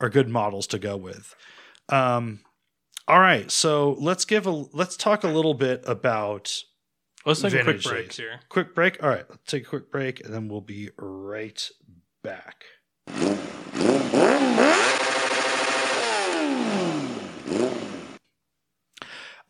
[0.00, 1.34] are good models to go with.
[1.88, 2.40] Um,
[3.08, 6.62] all right, so let's give a let's talk a little bit about.
[7.24, 8.40] Let's take a quick break here.
[8.48, 9.02] Quick break.
[9.02, 11.68] All right, let's take a quick break, and then we'll be right
[12.22, 12.64] back.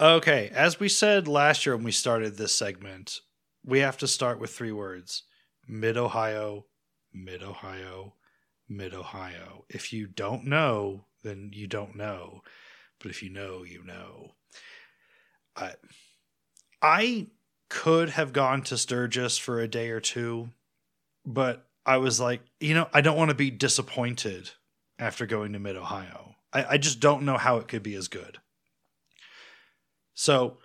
[0.00, 3.20] Okay, as we said last year when we started this segment,
[3.64, 5.24] we have to start with three words:
[5.68, 6.66] Mid Ohio,
[7.12, 8.14] Mid Ohio,
[8.68, 9.64] Mid Ohio.
[9.68, 12.42] If you don't know, then you don't know.
[13.02, 14.32] But if you know, you know.
[15.56, 15.74] I
[16.80, 17.26] I
[17.68, 20.50] could have gone to Sturgis for a day or two,
[21.24, 24.50] but I was like, you know, I don't want to be disappointed
[24.98, 26.36] after going to Mid Ohio.
[26.52, 28.38] I, I just don't know how it could be as good.
[30.14, 30.58] So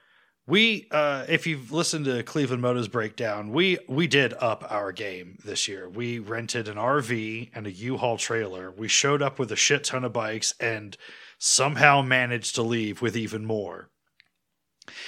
[0.46, 5.38] we uh if you've listened to Cleveland motors breakdown, we we did up our game
[5.44, 5.90] this year.
[5.90, 8.72] We rented an RV and a U-Haul trailer.
[8.72, 10.98] We showed up with a shit ton of bikes and
[11.38, 13.90] somehow managed to leave with even more.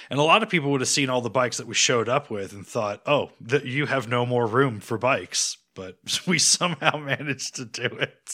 [0.09, 2.29] And a lot of people would have seen all the bikes that we showed up
[2.29, 6.97] with and thought, "Oh, that you have no more room for bikes." But we somehow
[6.99, 8.33] managed to do it.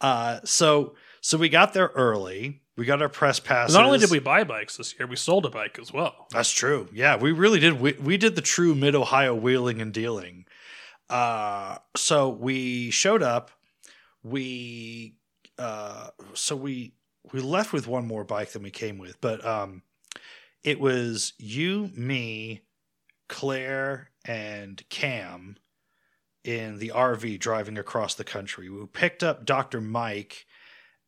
[0.00, 2.62] Uh so so we got there early.
[2.76, 3.76] We got our press passes.
[3.76, 6.26] Not only did we buy bikes this year, we sold a bike as well.
[6.30, 6.88] That's true.
[6.92, 7.80] Yeah, we really did.
[7.80, 10.46] We, we did the true mid Ohio wheeling and dealing.
[11.10, 13.50] Uh, so we showed up.
[14.22, 15.16] We
[15.62, 16.94] uh, so we
[17.32, 19.82] we left with one more bike than we came with, but um,
[20.64, 22.62] it was you, me,
[23.28, 25.56] Claire, and Cam
[26.42, 28.68] in the RV driving across the country.
[28.68, 29.80] We picked up Dr.
[29.80, 30.46] Mike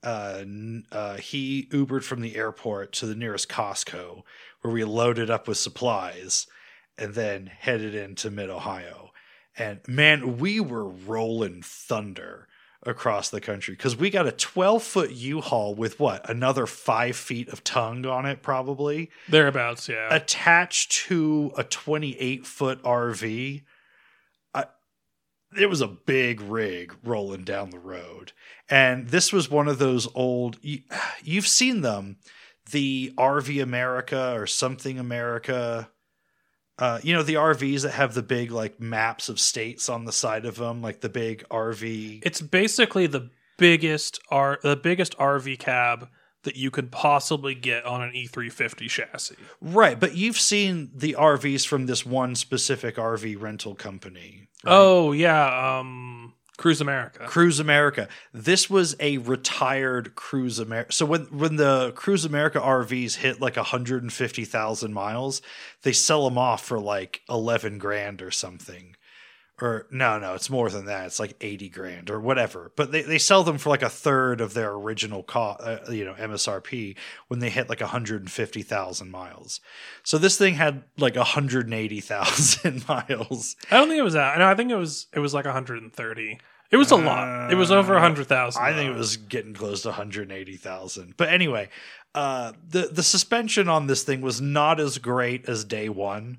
[0.05, 0.44] uh,
[0.92, 4.22] uh, he Ubered from the airport to the nearest Costco,
[4.61, 6.46] where we loaded up with supplies,
[6.96, 9.11] and then headed into Mid Ohio.
[9.57, 12.46] And man, we were rolling thunder
[12.87, 17.49] across the country because we got a 12 foot U-Haul with what another five feet
[17.49, 20.09] of tongue on it, probably Thereabouts, yeah.
[20.11, 23.62] attached to a 28 foot RV.
[24.55, 24.64] I,
[25.59, 28.32] it was a big rig rolling down the road.
[28.68, 30.80] And this was one of those old, you,
[31.22, 32.16] you've seen them,
[32.70, 35.91] the RV America or something America.
[36.79, 40.12] Uh, you know, the RVs that have the big like maps of states on the
[40.12, 42.22] side of them, like the big RV.
[42.25, 46.09] it's basically the biggest R the biggest RV cab
[46.43, 49.37] that you could possibly get on an E350 chassis.
[49.61, 49.99] Right.
[49.99, 54.49] But you've seen the RVs from this one specific RV rental company.
[54.64, 54.72] right?
[54.72, 56.13] Oh yeah, um
[56.57, 57.26] Cruise America.
[57.26, 58.09] Cruise America.
[58.32, 60.92] This was a retired Cruise America.
[60.92, 65.42] So when when the Cruise America RVs hit like 150,000 miles,
[65.82, 68.96] they sell them off for like 11 grand or something.
[69.62, 71.07] Or no, no, it's more than that.
[71.07, 72.72] It's like 80 grand or whatever.
[72.74, 76.05] But they, they sell them for like a third of their original cost, uh, you
[76.05, 76.96] know, MSRP
[77.28, 79.61] when they hit like 150,000 miles.
[80.02, 83.57] So this thing had like 180,000 miles.
[83.70, 84.38] I don't think it was that.
[84.38, 86.38] No, I think it was it was like 130.
[86.70, 87.52] It was a lot.
[87.52, 88.61] It was over Uh, 100,000.
[88.61, 91.14] I think it was getting close to 180,000.
[91.16, 91.68] But anyway,
[92.14, 96.38] uh, the the suspension on this thing was not as great as day one,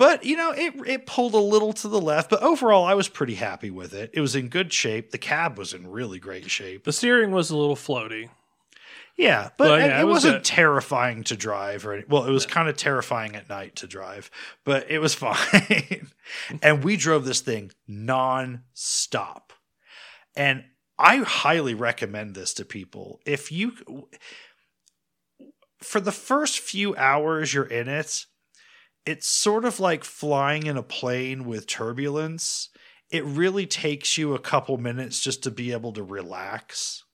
[0.00, 2.30] but you know it it pulled a little to the left.
[2.30, 4.10] But overall, I was pretty happy with it.
[4.14, 5.10] It was in good shape.
[5.10, 6.84] The cab was in really great shape.
[6.84, 8.30] the steering was a little floaty.
[9.18, 11.86] Yeah, but Well, yeah, it, it was wasn't terrifying to drive.
[11.86, 14.30] Or any, well, it was kind of terrifying at night to drive,
[14.64, 16.08] but it was fine.
[16.62, 19.52] and we drove this thing non-stop.
[20.34, 20.64] And
[20.98, 23.20] I highly recommend this to people.
[23.26, 23.74] If you
[25.82, 28.24] for the first few hours you're in it,
[29.06, 32.68] it's sort of like flying in a plane with turbulence.
[33.10, 37.04] It really takes you a couple minutes just to be able to relax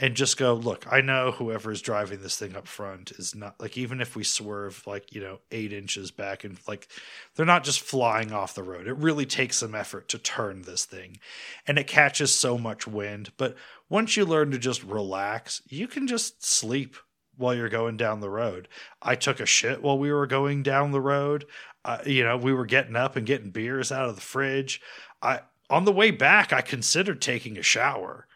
[0.00, 3.76] and just go, look, I know whoever's driving this thing up front is not like,
[3.76, 6.88] even if we swerve like, you know, eight inches back and like,
[7.34, 8.86] they're not just flying off the road.
[8.86, 11.18] It really takes some effort to turn this thing
[11.66, 13.32] and it catches so much wind.
[13.36, 13.56] But
[13.88, 16.96] once you learn to just relax, you can just sleep
[17.38, 18.68] while you're going down the road.
[19.00, 21.46] I took a shit while we were going down the road.
[21.84, 24.82] Uh, you know, we were getting up and getting beers out of the fridge.
[25.22, 28.26] I, on the way back, I considered taking a shower.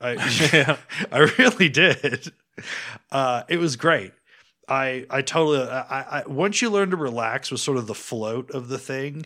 [0.00, 0.12] I,
[0.52, 0.76] Yeah.
[1.12, 2.32] I really did.
[3.12, 4.12] Uh, it was great.
[4.68, 5.62] I I totally.
[5.66, 9.24] I, I once you learn to relax with sort of the float of the thing,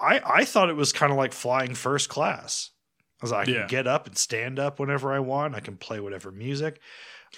[0.00, 2.70] I I thought it was kind of like flying first class.
[3.20, 3.58] I was like, I Yeah.
[3.60, 5.54] can get up and stand up whenever I want.
[5.54, 6.80] I can play whatever music.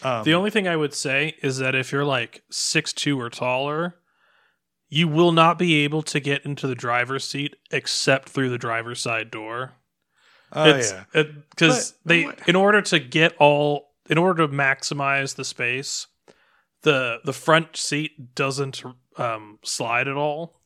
[0.03, 3.29] Um, The only thing I would say is that if you're like six two or
[3.31, 3.97] taller,
[4.89, 9.01] you will not be able to get into the driver's seat except through the driver's
[9.01, 9.73] side door.
[10.53, 11.05] oh yeah,
[11.51, 16.07] because But- they in order to get all in order to maximize the space,
[16.83, 18.83] the the front seat doesn't
[19.17, 20.61] um, slide at all.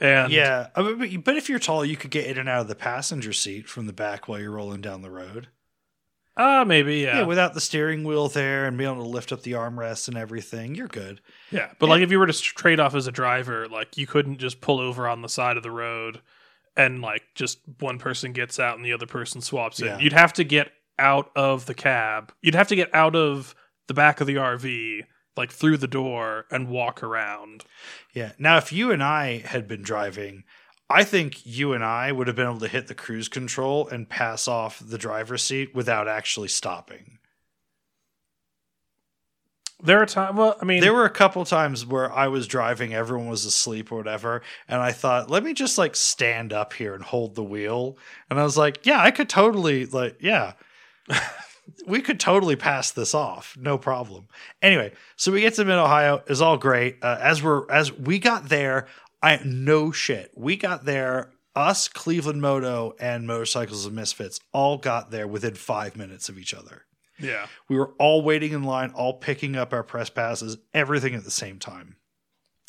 [0.00, 0.68] And yeah.
[0.74, 3.68] But- but if you're tall, you could get in and out of the passenger seat
[3.68, 5.48] from the back while you're rolling down the road.
[6.36, 7.18] Uh maybe yeah.
[7.18, 10.16] Yeah, without the steering wheel there and being able to lift up the armrests and
[10.16, 11.20] everything, you're good.
[11.50, 14.38] Yeah, but like if you were to trade off as a driver, like you couldn't
[14.38, 16.20] just pull over on the side of the road
[16.76, 19.86] and like just one person gets out and the other person swaps in.
[19.86, 19.98] Yeah.
[19.98, 22.32] You'd have to get out of the cab.
[22.42, 23.54] You'd have to get out of
[23.86, 25.02] the back of the RV,
[25.36, 27.64] like through the door, and walk around.
[28.12, 28.32] Yeah.
[28.38, 30.44] Now, if you and I had been driving,
[30.88, 34.08] I think you and I would have been able to hit the cruise control and
[34.08, 37.18] pass off the driver's seat without actually stopping.
[39.82, 40.36] There are times.
[40.36, 43.92] Well, I mean, There were a couple times where I was driving, everyone was asleep
[43.92, 47.44] or whatever, and I thought, let me just like stand up here and hold the
[47.44, 47.98] wheel.
[48.30, 50.54] And I was like, yeah, I could totally like, yeah.
[51.86, 54.28] we could totally pass this off, no problem.
[54.62, 56.96] Anyway, so we get to Mid Ohio, is all great.
[57.02, 58.86] Uh, as we're as we got there,
[59.26, 61.32] I no shit, we got there.
[61.56, 66.52] Us, Cleveland Moto, and Motorcycles of Misfits all got there within five minutes of each
[66.52, 66.84] other.
[67.18, 67.46] yeah.
[67.68, 71.30] We were all waiting in line, all picking up our press passes, everything at the
[71.30, 71.96] same time.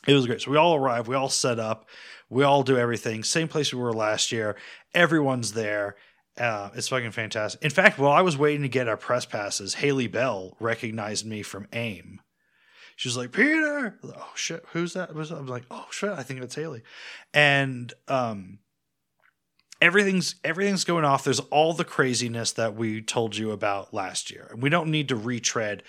[0.08, 0.42] It was great.
[0.42, 1.90] So we all arrive, we all set up,
[2.30, 3.24] we all do everything.
[3.24, 4.56] Same place we were last year.
[4.94, 5.98] Everyone's there.
[6.38, 7.62] Uh, it's fucking fantastic.
[7.62, 11.44] In fact, while I was waiting to get our press passes, Haley Bell recognized me
[11.44, 12.22] from AIM.
[12.98, 14.00] She was like, Peter.
[14.04, 15.12] Oh shit, who's that?
[15.12, 15.38] Who's that?
[15.38, 16.82] I was like, oh shit, I think it's Haley.
[17.32, 18.58] And um
[19.80, 21.24] everything's everything's going off.
[21.24, 24.48] There's all the craziness that we told you about last year.
[24.50, 25.84] And we don't need to retread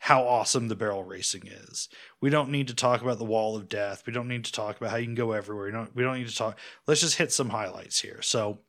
[0.00, 1.90] how awesome the barrel racing is.
[2.22, 4.02] We don't need to talk about the wall of death.
[4.06, 5.66] We don't need to talk about how you can go everywhere.
[5.66, 6.58] We don't we don't need to talk.
[6.86, 8.22] Let's just hit some highlights here.
[8.22, 8.60] So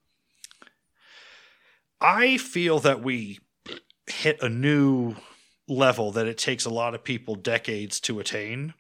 [2.02, 3.39] I feel that we
[4.06, 5.16] hit a new
[5.68, 8.74] level that it takes a lot of people decades to attain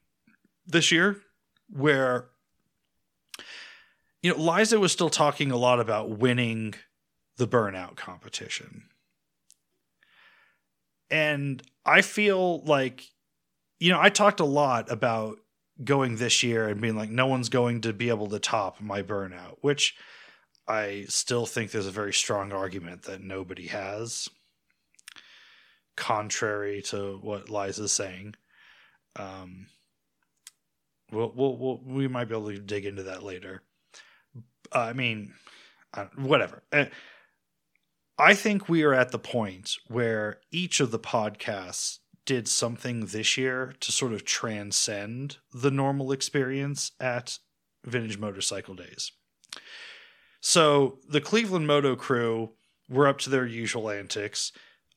[0.67, 1.21] this year
[1.69, 2.27] where
[4.21, 6.75] you know Liza was still talking a lot about winning
[7.37, 8.83] the burnout competition.
[11.11, 13.05] And I feel like
[13.79, 15.37] you know, I talked a lot about
[15.83, 19.01] going this year and being like no one's going to be able to top my
[19.01, 19.95] burnout, which
[20.67, 24.29] I still think there's a very strong argument that nobody has,
[25.95, 28.35] contrary to what Liza's saying.
[29.15, 29.67] Um,
[31.11, 33.63] we'll, we'll, we'll, we might be able to dig into that later.
[34.73, 35.33] Uh, I mean,
[36.15, 36.63] whatever.
[36.71, 36.85] Uh,
[38.17, 43.37] I think we are at the point where each of the podcasts did something this
[43.37, 47.37] year to sort of transcend the normal experience at
[47.83, 49.11] Vintage Motorcycle Days.
[50.41, 52.51] So the Cleveland Moto crew
[52.89, 54.51] were up to their usual antics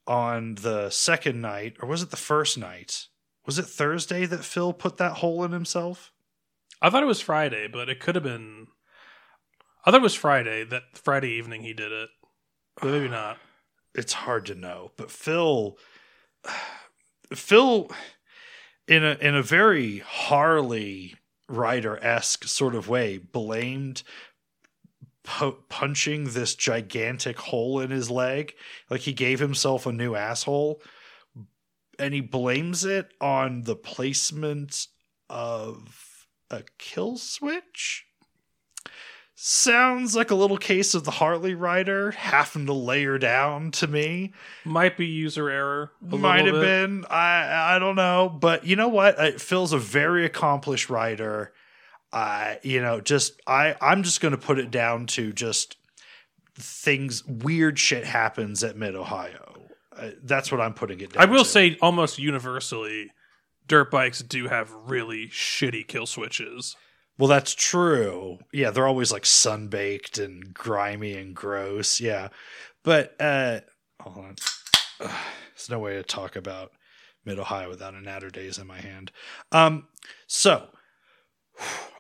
[0.09, 3.07] on the second night, or was it the first night?
[3.47, 6.13] Was it Thursday that Phil put that hole in himself?
[6.83, 8.69] I thought it was Friday, but it could have been.
[9.85, 10.65] I thought it was Friday.
[10.65, 12.09] That Friday evening he did it,
[12.81, 13.39] but maybe not.
[13.95, 15.77] It's hard to know, but Phil,
[17.35, 17.91] Phil,
[18.87, 21.15] in a in a very Harley
[21.49, 24.05] rider esque sort of way, blamed
[25.29, 28.55] pu- punching this gigantic hole in his leg.
[28.89, 30.81] Like he gave himself a new asshole,
[31.99, 34.87] and he blames it on the placement
[35.29, 38.07] of a kill switch.
[39.35, 44.33] Sounds like a little case of the Harley rider having to layer down to me.
[44.65, 45.93] Might be user error.
[46.01, 46.63] Might have bit.
[46.63, 47.05] been.
[47.09, 49.19] I I don't know, but you know what?
[49.19, 51.53] Uh, Phil's a very accomplished writer.
[52.13, 55.77] I you know just I I'm just going to put it down to just
[56.55, 59.55] things weird shit happens at Mid Ohio.
[59.97, 61.23] Uh, that's what I'm putting it down.
[61.23, 61.49] I will to.
[61.49, 63.11] say almost universally,
[63.67, 66.77] dirt bikes do have really shitty kill switches.
[67.19, 68.39] Well, that's true.
[68.53, 72.01] Yeah, they're always like sun baked and grimy and gross.
[72.01, 72.29] Yeah,
[72.85, 73.61] but uh,
[74.01, 74.37] hold on.
[75.01, 75.11] Ugh,
[75.57, 76.73] there's no way to talk about
[77.25, 79.11] Mid Ohio without a Natty Daddy in my hand.
[79.51, 79.89] Um,
[80.29, 80.69] so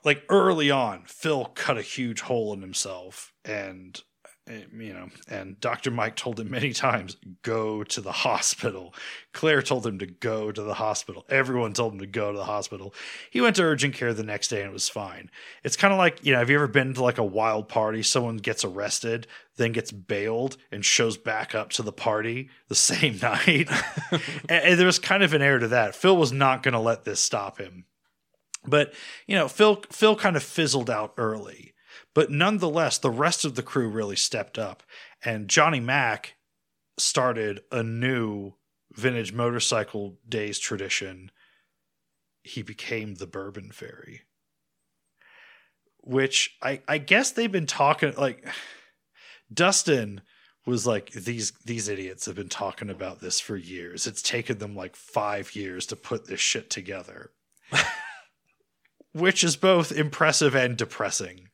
[0.04, 4.00] like early on, Phil cut a huge hole in himself, and
[4.48, 5.90] eh, you know, and Dr.
[5.90, 8.94] Mike told him many times, go to the hospital.
[9.32, 11.26] Claire told him to go to the hospital.
[11.28, 12.94] Everyone told him to go to the hospital.
[13.30, 15.30] He went to urgent care the next day and it was fine.
[15.62, 18.02] It's kind of like, you know, have you ever been to like a wild party?
[18.02, 23.18] Someone gets arrested, then gets bailed and shows back up to the party the same
[23.22, 23.68] night.
[24.10, 25.94] and, and there was kind of an air to that.
[25.94, 27.84] Phil was not going to let this stop him.
[28.64, 28.92] But,
[29.26, 31.74] you know, Phil Phil kind of fizzled out early.
[32.14, 34.82] But nonetheless, the rest of the crew really stepped up.
[35.24, 36.34] And Johnny Mack
[36.98, 38.54] started a new
[38.92, 41.30] vintage motorcycle days tradition.
[42.42, 44.22] He became the Bourbon Fairy.
[46.02, 48.46] Which I, I guess they've been talking like
[49.52, 50.22] Dustin
[50.66, 54.06] was like these these idiots have been talking about this for years.
[54.06, 57.30] It's taken them like 5 years to put this shit together.
[59.12, 61.48] Which is both impressive and depressing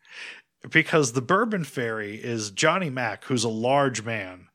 [0.71, 4.49] because the Bourbon Fairy is Johnny Mack, who's a large man,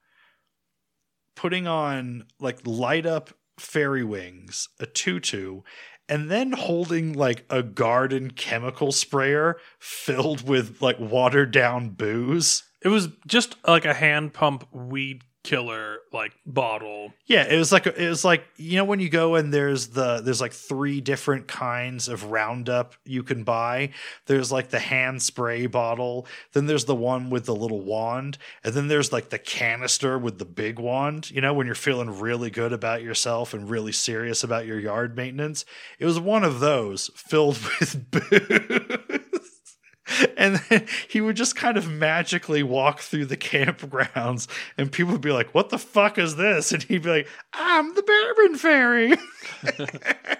[1.36, 5.62] putting on like light up fairy wings, a tutu,
[6.08, 12.64] and then holding like a garden chemical sprayer filled with like watered down booze.
[12.82, 17.14] It was just like a hand pump weed killer like bottle.
[17.26, 20.22] Yeah, it was like it was like you know when you go and there's the
[20.22, 23.92] there's like three different kinds of Roundup you can buy.
[24.26, 28.74] There's like the hand spray bottle, then there's the one with the little wand, and
[28.74, 31.32] then there's like the canister with the big wand.
[31.32, 35.16] You know when you're feeling really good about yourself and really serious about your yard
[35.16, 35.66] maintenance.
[36.00, 39.59] It was one of those filled with booze.
[40.38, 44.48] And then he would just kind of magically walk through the campgrounds
[44.78, 46.72] and people would be like what the fuck is this?
[46.72, 49.18] And he'd be like i'm the bourbon fairy.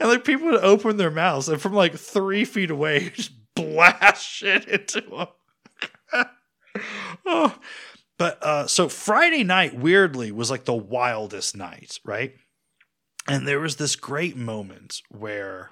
[0.00, 4.26] And like people would open their mouths and from like three feet away just blast
[4.26, 5.28] shit into them
[7.26, 7.56] oh.
[8.18, 12.34] but uh so friday night weirdly was like the wildest night right?
[13.28, 15.70] And there was this great moment where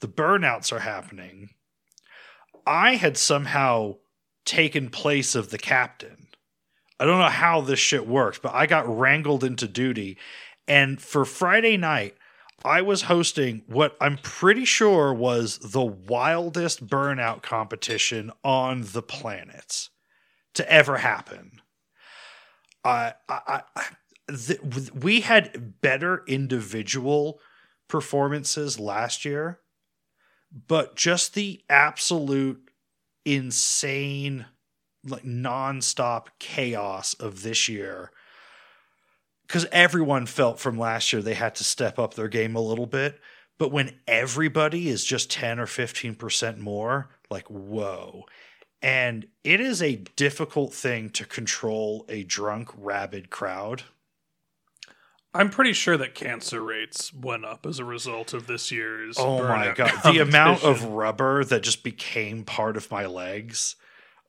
[0.00, 1.50] the burnouts are happening.
[2.66, 3.96] I had somehow
[4.44, 6.28] taken place of the captain.
[7.00, 10.18] I don't know how this shit works, but I got wrangled into duty.
[10.66, 12.16] And for Friday night,
[12.64, 19.88] I was hosting what I'm pretty sure was the wildest burnout competition on the planet
[20.54, 21.60] to ever happen.
[22.84, 23.84] I, I, I
[24.28, 27.40] th- we had better individual
[27.86, 29.60] performances last year
[30.50, 32.70] but just the absolute
[33.24, 34.46] insane
[35.06, 38.10] like nonstop chaos of this year.
[39.46, 42.86] Because everyone felt from last year they had to step up their game a little
[42.86, 43.20] bit
[43.58, 48.24] but when everybody is just 10 or 15% more like whoa.
[48.80, 53.82] And it is a difficult thing to control a drunk rabid crowd
[55.34, 59.16] I'm pretty sure that cancer rates went up as a result of this year's.
[59.18, 63.76] Oh my god, the amount of rubber that just became part of my legs.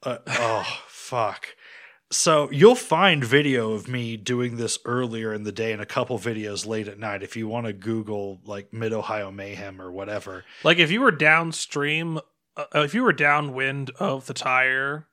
[0.04, 1.48] Uh, oh fuck.
[2.12, 6.18] So you'll find video of me doing this earlier in the day and a couple
[6.18, 10.44] videos late at night if you want to Google like Mid Ohio Mayhem or whatever.
[10.64, 12.20] Like if you were downstream,
[12.58, 15.08] uh, if you were downwind of the tire,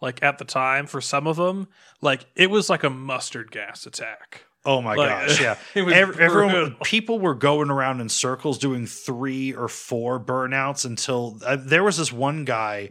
[0.00, 1.68] like at the time for some of them,
[2.00, 4.44] like it was like a mustard gas attack.
[4.68, 5.56] Oh my like, gosh, yeah.
[5.74, 11.56] Every, everyone, people were going around in circles doing three or four burnouts until uh,
[11.58, 12.90] there was this one guy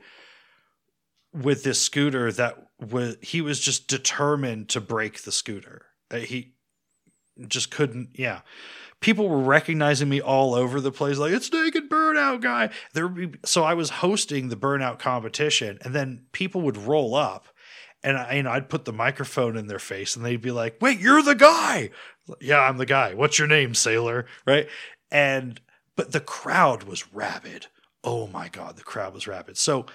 [1.32, 5.86] with this scooter that was he was just determined to break the scooter.
[6.10, 6.56] Uh, he
[7.48, 8.10] just couldn't.
[8.14, 8.42] Yeah,
[9.00, 12.72] people were recognizing me all over the place, like it's naked burnout guy.
[12.94, 13.14] There,
[13.46, 17.50] so I was hosting the burnout competition, and then people would roll up
[18.08, 20.78] and I, you know, I'd put the microphone in their face, and they'd be like,
[20.80, 21.90] "Wait, you're the guy."
[22.40, 23.14] Yeah, I'm the guy.
[23.14, 24.26] What's your name, sailor?
[24.46, 24.70] Right?
[25.12, 25.60] And
[25.98, 27.68] but the crowd was rabid.
[28.06, 29.58] Oh my god, the crowd was rabid.
[29.58, 29.88] So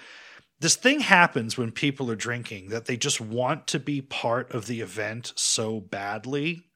[0.59, 4.67] this thing happens when people are drinking that they just want to be part of
[4.67, 6.67] the event so badly.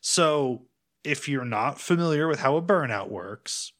[0.00, 0.66] So
[1.04, 3.72] if you're not familiar with how a burnout works,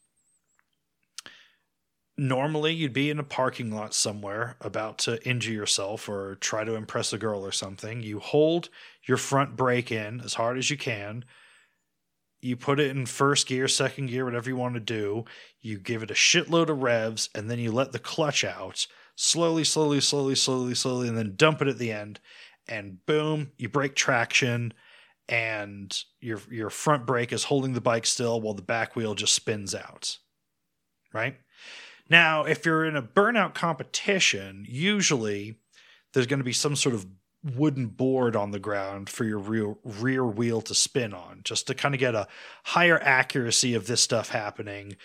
[2.19, 6.75] normally you'd be in a parking lot somewhere about to injure yourself or try to
[6.75, 8.03] impress a girl or something.
[8.03, 8.69] You hold
[9.03, 11.23] your front brake in as hard as you can.
[12.41, 15.25] You put it in first gear, second gear, whatever you want to do.
[15.61, 19.63] You give it a shitload of revs and then you let the clutch out slowly,
[19.63, 22.19] slowly, slowly, slowly, slowly, and then dump it at the end.
[22.67, 24.73] And boom, you break traction
[25.27, 29.33] and your your front brake is holding the bike still while the back wheel just
[29.33, 30.17] spins out.
[31.13, 31.37] Right?
[32.09, 35.59] Now, if you're in a burnout competition, usually
[36.13, 37.05] there's going to be some sort of
[37.43, 41.75] wooden board on the ground for your rear, rear wheel to spin on, just to
[41.75, 42.27] kind of get a
[42.65, 44.95] higher accuracy of this stuff happening,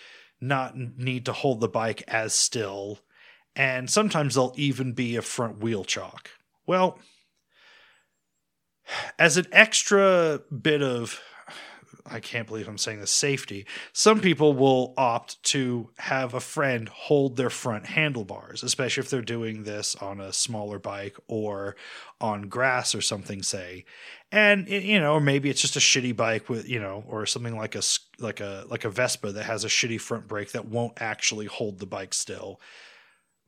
[0.41, 2.99] not need to hold the bike as still.
[3.55, 6.29] And sometimes there'll even be a front wheel chalk.
[6.65, 6.99] Well,
[9.17, 11.21] as an extra bit of
[12.07, 13.65] I can't believe I'm saying this safety.
[13.91, 19.23] Some people will opt to have a friend hold their front handlebars, especially if they're
[19.23, 21.75] doing this on a smaller bike or
[22.21, 23.85] on grass or something, say.
[24.31, 27.57] And you know, or maybe it's just a shitty bike with you know, or something
[27.57, 27.81] like a
[28.19, 31.79] like a like a Vespa that has a shitty front brake that won't actually hold
[31.79, 32.61] the bike still.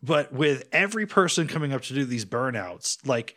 [0.02, 3.36] But with every person coming up to do these burnouts, like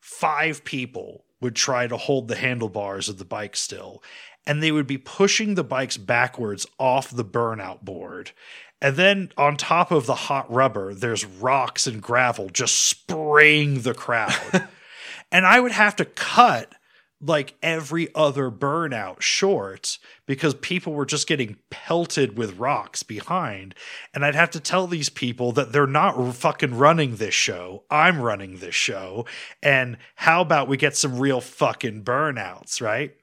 [0.00, 4.02] five people would try to hold the handlebars of the bike still
[4.46, 8.32] and they would be pushing the bikes backwards off the burnout board
[8.80, 13.94] And then on top of the hot rubber, there's rocks and gravel just spraying the
[13.94, 14.68] crowd.
[15.32, 16.72] and I would have to cut
[17.20, 23.74] like every other burnout short because people were just getting pelted with rocks behind.
[24.12, 27.84] And I'd have to tell these people that they're not fucking running this show.
[27.90, 29.24] I'm running this show.
[29.62, 33.14] And how about we get some real fucking burnouts, right?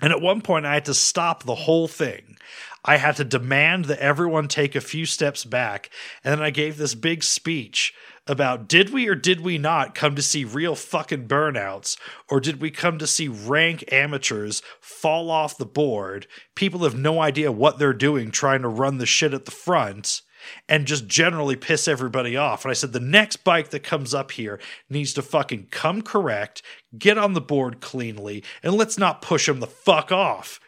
[0.00, 2.36] And at one point, I had to stop the whole thing.
[2.84, 5.90] I had to demand that everyone take a few steps back.
[6.22, 7.92] And then I gave this big speech
[8.28, 11.96] about did we or did we not come to see real fucking burnouts
[12.28, 17.22] or did we come to see rank amateurs fall off the board people have no
[17.22, 20.20] idea what they're doing trying to run the shit at the front
[20.68, 22.64] and just generally piss everybody off.
[22.64, 26.62] And i said the next bike that comes up here needs to fucking come correct
[26.98, 30.60] get on the board cleanly and let's not push them the fuck off.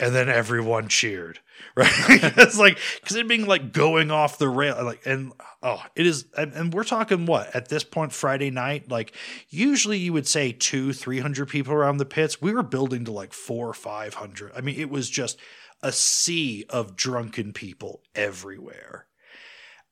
[0.00, 1.38] And then everyone cheered
[1.76, 1.90] right?
[2.36, 6.26] It's like because it being like going off the rail like and oh it is
[6.36, 9.12] and, and, we're talking what at this point friday night like
[9.48, 12.40] usually you would say two three hundred people around the pits.
[12.40, 14.52] We were building to like four five hundred.
[14.56, 15.38] I mean it was just
[15.82, 19.06] a sea of drunken people everywhere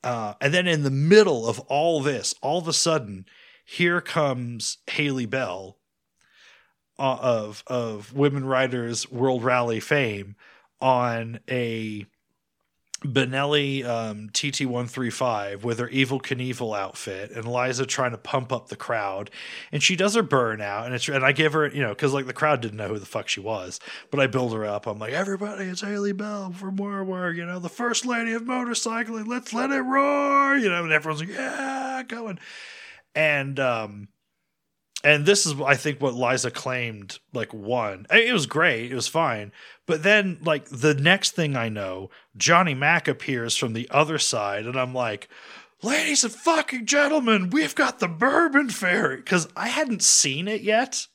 [0.04, 3.26] uh, and then in the middle of all this all of a sudden
[3.64, 5.78] here comes haley bell
[6.98, 10.36] uh, of of women Riders World Relay fame
[10.80, 12.06] on a
[13.04, 18.76] Benelli um, TT135 with her Evel Knievel outfit and Liza trying to pump up the
[18.76, 19.30] crowd.
[19.70, 20.86] And she does her burnout.
[20.86, 22.98] And it's and I give her, you know, because like the crowd didn't know who
[22.98, 23.80] the fuck she was.
[24.10, 24.86] But I build her up.
[24.86, 28.42] I'm like, everybody, it's Haley Bell from more work, you know, the first lady of
[28.42, 29.26] motorcycling.
[29.26, 32.38] Let's let it roar, you know, and everyone's like, yeah, going.
[33.14, 34.08] And um
[35.04, 38.06] and this is I think what Liza claimed like one.
[38.10, 39.52] It was great, it was fine,
[39.86, 44.66] but then like the next thing I know, Johnny Mack appears from the other side,
[44.66, 45.28] and I'm like,
[45.82, 49.16] ladies and fucking gentlemen, we've got the Bourbon Fairy.
[49.16, 51.06] Because I hadn't seen it yet.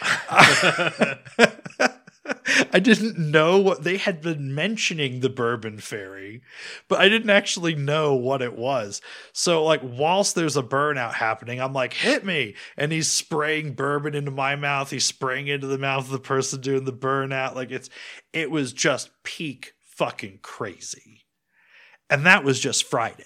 [2.72, 6.42] I didn't know what they had been mentioning the bourbon fairy,
[6.88, 9.00] but I didn't actually know what it was.
[9.32, 12.54] So, like, whilst there's a burnout happening, I'm like, hit me.
[12.76, 14.90] And he's spraying bourbon into my mouth.
[14.90, 17.54] He's spraying into the mouth of the person doing the burnout.
[17.54, 17.90] Like, it's,
[18.32, 21.24] it was just peak fucking crazy.
[22.08, 23.24] And that was just Friday.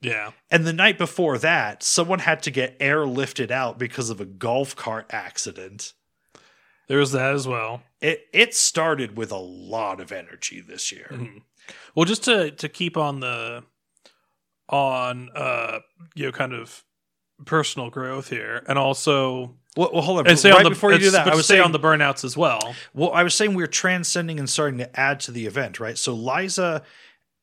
[0.00, 0.30] Yeah.
[0.50, 4.76] And the night before that, someone had to get airlifted out because of a golf
[4.76, 5.92] cart accident.
[6.88, 7.82] There was that as well.
[8.00, 11.08] It it started with a lot of energy this year.
[11.10, 11.38] Mm-hmm.
[11.94, 13.62] Well, just to to keep on the
[14.68, 15.80] on uh
[16.14, 16.82] you know kind of
[17.44, 20.26] personal growth here, and also well, well hold on.
[20.26, 22.24] And say right on the, before you do that, I would say on the burnouts
[22.24, 22.74] as well.
[22.94, 25.98] Well, I was saying we are transcending and starting to add to the event, right?
[25.98, 26.82] So Liza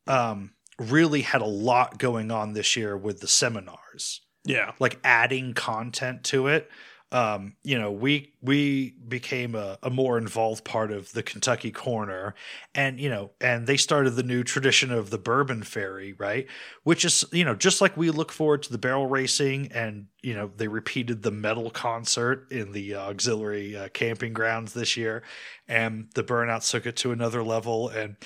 [0.07, 4.21] um, really had a lot going on this year with the seminars.
[4.43, 6.69] Yeah, like adding content to it
[7.15, 12.35] um, you know, we we became a, a, more involved part of the Kentucky corner,
[12.75, 16.45] and you know, and they started the new tradition of the Bourbon Fairy, right?
[16.83, 20.33] Which is you know, just like we look forward to the barrel racing, and you
[20.33, 25.23] know, they repeated the metal concert in the auxiliary uh, camping grounds this year,
[25.69, 28.17] and the Burnouts took it to another level, and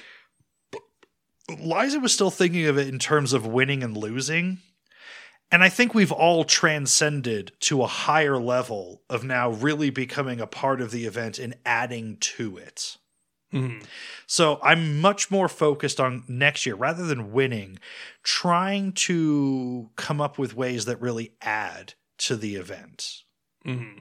[1.60, 4.58] Liza was still thinking of it in terms of winning and losing
[5.52, 10.48] and I think we've all transcended to a higher level of now really becoming a
[10.48, 12.98] part of the event and adding to it.
[13.54, 13.80] Mm-hmm.
[14.28, 17.80] So I'm much more focused on next year rather than winning,
[18.22, 23.24] trying to come up with ways that really add to the event.
[23.66, 24.00] Mm-hmm.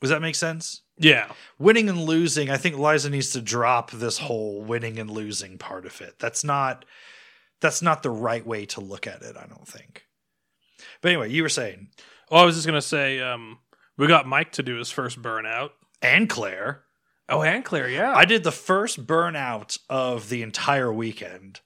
[0.00, 0.82] Does that make sense?
[0.98, 1.32] Yeah.
[1.58, 5.86] Winning and losing, I think Liza needs to drop this whole winning and losing part
[5.86, 6.18] of it.
[6.18, 6.84] That's not
[7.60, 10.04] that's not the right way to look at it, I don't think.
[11.00, 11.88] But anyway, you were saying.
[12.30, 13.58] Oh, I was just gonna say, um,
[13.96, 15.70] we got Mike to do his first burnout,
[16.02, 16.84] and Claire.
[17.28, 18.14] Oh, and Claire, yeah.
[18.14, 21.60] I did the first burnout of the entire weekend.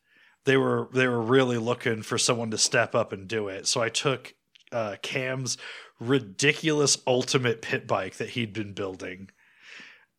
[0.45, 3.67] They were they were really looking for someone to step up and do it.
[3.69, 4.35] So I took
[4.73, 5.57] uh, Cam's
[6.01, 9.31] ridiculous ultimate pit bike that he'd been building,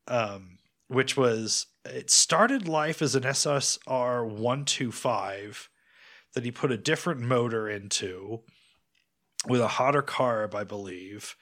[0.07, 5.69] um, which was it started life as an SSR one two five
[6.33, 8.41] that he put a different motor into
[9.47, 11.35] with a hotter carb, I believe.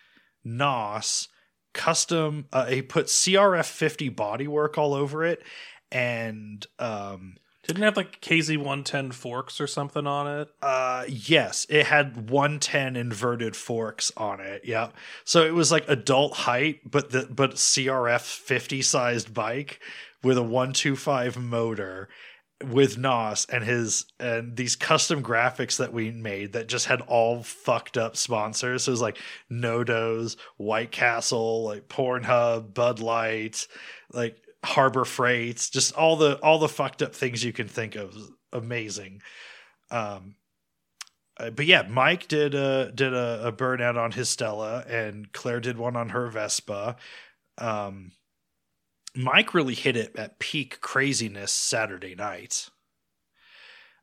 [0.43, 1.28] NOS
[1.74, 2.45] custom.
[2.52, 5.43] Uh, he put CRF 50 bodywork all over it,
[5.91, 7.38] and um,
[7.68, 10.49] didn't it have like KZ 110 forks or something on it.
[10.62, 14.64] Uh, yes, it had 110 inverted forks on it.
[14.66, 14.89] Yeah,
[15.24, 19.80] so it was like adult height, but the but CRF 50 sized bike
[20.24, 22.10] with a 125 motor
[22.64, 27.43] with Nos and his and these custom graphics that we made that just had all
[27.43, 28.84] fucked up sponsors.
[28.84, 29.18] So it was like
[29.51, 33.68] Nodos, White Castle, like Pornhub, Bud Light,
[34.12, 38.16] like Harbor Freights, just all the all the fucked up things you can think of.
[38.53, 39.22] Amazing.
[39.89, 40.36] Um
[41.41, 45.59] uh, but yeah, Mike did a did a, a burnout on his Stella, and Claire
[45.59, 46.97] did one on her Vespa.
[47.57, 48.12] Um,
[49.16, 52.70] Mike really hit it at peak craziness Saturday night.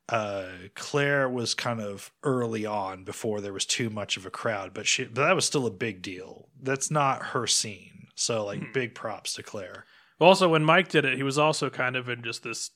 [0.08, 4.72] Uh, Claire was kind of early on before there was too much of a crowd,
[4.72, 6.48] but she but that was still a big deal.
[6.62, 8.72] That's not her scene, so like Hmm.
[8.72, 9.84] big props to Claire.
[10.18, 12.70] Also, when Mike did it, he was also kind of in just this.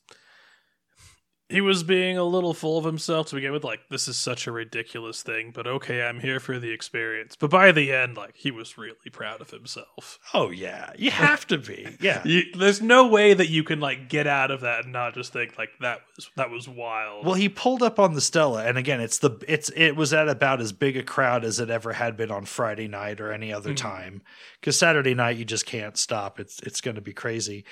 [1.53, 4.47] He was being a little full of himself to begin with, like, this is such
[4.47, 7.37] a ridiculous thing, but okay, I'm here for the experience.
[7.37, 10.19] But by the end, like, he was really proud of himself.
[10.35, 11.87] Oh yeah, you have to be.
[12.01, 12.23] Yeah.
[12.25, 15.33] You, there's no way that you can, like, get out of that and not just
[15.33, 17.25] think, like, that was that was wild.
[17.27, 20.29] Well, he pulled up on the Stella, and again, it's the it's it was at
[20.29, 23.53] about as big a crowd as it ever had been on Friday night or any
[23.53, 23.77] other Mhm.
[23.77, 24.23] time.
[24.61, 26.41] Because Saturday night you just can't stop.
[26.41, 27.65] It's it's going to be crazy,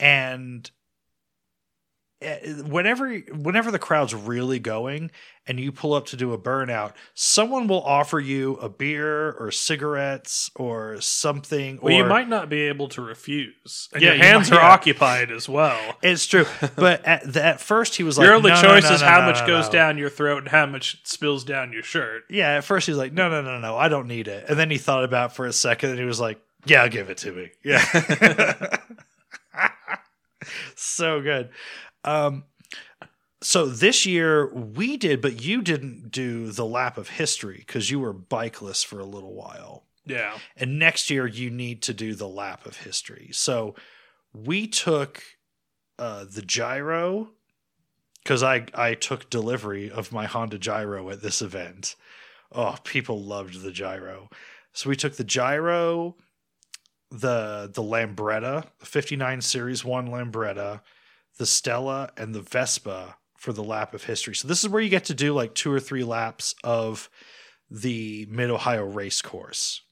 [0.00, 0.70] and
[2.20, 2.34] Uh,
[2.66, 5.08] whenever whenever the crowd's really going
[5.46, 9.52] and you pull up to do a burnout, someone will offer you a beer or
[9.52, 11.78] cigarettes or something.
[11.80, 13.88] well, or you might not be able to refuse.
[13.92, 14.68] And Yeah, your you hands might- are yeah.
[14.72, 15.78] occupied as well.
[16.02, 18.84] It's true, but at, the, at first he was like, your only "No, no, choice
[18.88, 21.44] no, is no, how no, much goes no." down your throat and how much spills
[21.44, 22.24] down your shirt.
[22.28, 24.46] Yeah, at first he's like, no, no, no, no, I don't need it.
[24.48, 27.10] And then he thought about it for a second and he was like, yeah, give
[27.10, 27.50] it to me.
[27.64, 28.76] Yeah.
[30.76, 31.50] so good.
[32.08, 32.44] Um,
[33.40, 38.00] so this year we did, but you didn't do the lap of history because you
[38.00, 39.84] were bikeless for a little while.
[40.04, 40.38] Yeah.
[40.56, 43.28] And next year you need to do the lap of history.
[43.32, 43.74] So
[44.32, 45.22] we took
[45.98, 47.30] uh, the gyro
[48.22, 51.94] because I I took delivery of my Honda Gyro at this event.
[52.52, 54.30] Oh, people loved the gyro.
[54.72, 56.16] So we took the gyro,
[57.10, 60.80] the the Lambretta, 59 Series 1 Lambretta,
[61.38, 64.34] the Stella, and the Vespa for the lap of history.
[64.34, 67.08] So this is where you get to do like two or three laps of
[67.70, 69.82] the Mid Ohio race course.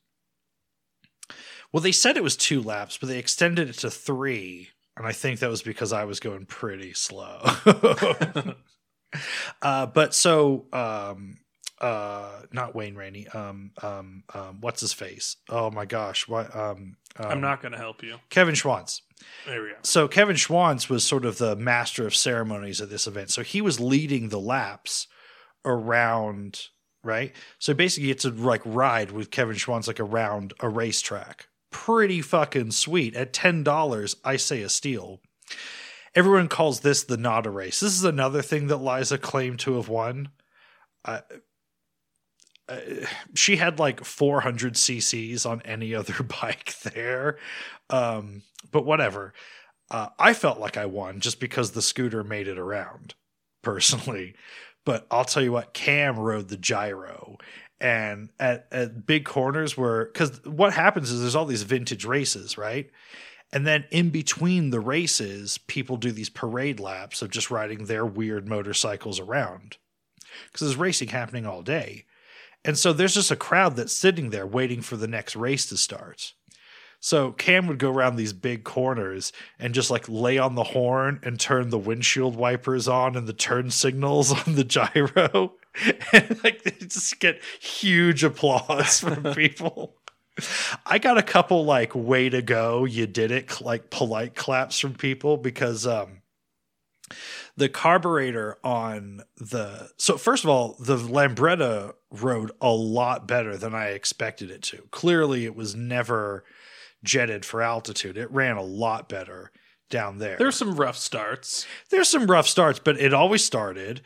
[1.72, 4.70] Well, they said it was two laps, but they extended it to three.
[4.96, 7.40] And I think that was because I was going pretty slow.
[9.62, 11.38] uh, but so, um,
[11.80, 13.28] uh, not Wayne Rainey.
[13.28, 15.36] Um, um, um, what's his face?
[15.48, 16.26] Oh my gosh.
[16.26, 18.16] What, um, um, I'm not to help you.
[18.30, 19.02] Kevin Schwantz.
[19.46, 19.76] There we go.
[19.82, 23.30] So Kevin Schwantz was sort of the master of ceremonies at this event.
[23.30, 25.06] So he was leading the laps
[25.64, 26.60] around,
[27.02, 27.32] right?
[27.58, 31.48] So basically, it's a like ride with Kevin Schwantz like around a racetrack.
[31.70, 33.14] Pretty fucking sweet.
[33.14, 35.20] At ten dollars, I say a steal.
[36.14, 37.80] Everyone calls this the not a race.
[37.80, 40.30] This is another thing that Liza claimed to have won.
[41.04, 41.20] I,
[42.68, 42.80] uh,
[43.34, 47.38] she had like 400 cc's on any other bike there.
[47.90, 48.42] Um
[48.72, 49.32] but whatever.
[49.88, 53.14] Uh, i felt like i won just because the scooter made it around
[53.62, 54.34] personally.
[54.84, 57.38] But i'll tell you what cam rode the gyro.
[57.78, 62.58] And at, at big corners where because what happens is there's all these vintage races
[62.58, 62.90] right?
[63.52, 68.04] And then in between the races people do these parade laps of just riding their
[68.04, 69.76] weird motorcycles around.
[70.46, 72.06] Because there's racing happening all day
[72.64, 75.76] and so there's just a crowd that's sitting there waiting for the next race to
[75.76, 76.34] start.
[77.00, 81.20] So Cam would go around these big corners and just like lay on the horn
[81.22, 85.54] and turn the windshield wipers on and the turn signals on the gyro.
[86.10, 89.94] And like they just get huge applause from people.
[90.86, 94.94] I got a couple like way to go, you did it like polite claps from
[94.94, 96.22] people because um
[97.56, 101.92] the carburetor on the so first of all the lambretta
[102.22, 104.82] rode a lot better than i expected it to.
[104.90, 106.44] Clearly it was never
[107.04, 108.16] jetted for altitude.
[108.16, 109.52] It ran a lot better
[109.90, 110.36] down there.
[110.36, 111.66] There's some rough starts.
[111.90, 114.02] there's some rough starts but it always started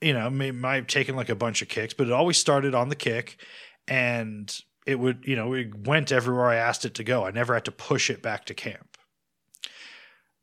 [0.00, 2.74] you know it might have taken like a bunch of kicks but it always started
[2.74, 3.36] on the kick
[3.86, 7.24] and it would you know it went everywhere i asked it to go.
[7.24, 8.93] I never had to push it back to camp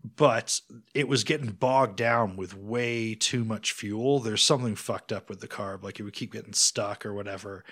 [0.04, 0.60] but
[0.93, 4.20] it was getting bogged down with way too much fuel.
[4.20, 7.64] There's something fucked up with the carb, like it would keep getting stuck or whatever.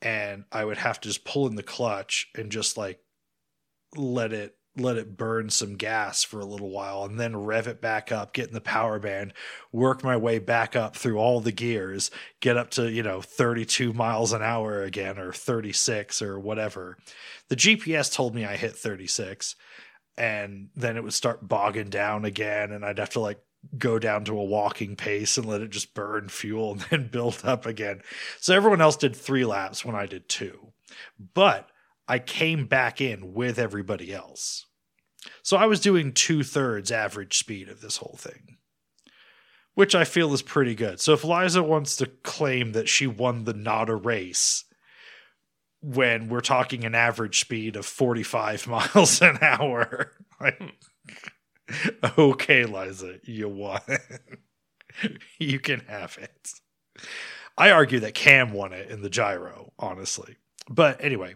[0.00, 3.00] And I would have to just pull in the clutch and just like
[3.96, 7.82] let it let it burn some gas for a little while and then rev it
[7.82, 9.34] back up, get in the power band,
[9.70, 12.10] work my way back up through all the gears,
[12.40, 16.96] get up to, you know, 32 miles an hour again or 36 or whatever.
[17.48, 19.56] The GPS told me I hit 36
[20.16, 23.40] and then it would start bogging down again and i'd have to like
[23.78, 27.40] go down to a walking pace and let it just burn fuel and then build
[27.44, 28.02] up again.
[28.40, 30.72] So everyone else did three laps when I did two.
[31.34, 31.68] But
[32.08, 34.66] I came back in with everybody else.
[35.42, 38.58] So I was doing two thirds average speed of this whole thing,
[39.74, 41.00] which I feel is pretty good.
[41.00, 44.64] So if Liza wants to claim that she won the not race
[45.82, 52.06] when we're talking an average speed of 45 miles an hour, like, hmm.
[52.18, 53.80] okay, Liza, you won.
[55.38, 56.52] you can have it.
[57.58, 60.36] I argue that Cam won it in the gyro, honestly.
[60.68, 61.34] But anyway,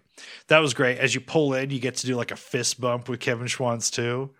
[0.49, 0.99] that was great.
[0.99, 3.91] As you pull in, you get to do like a fist bump with Kevin Schwantz
[3.91, 4.31] too.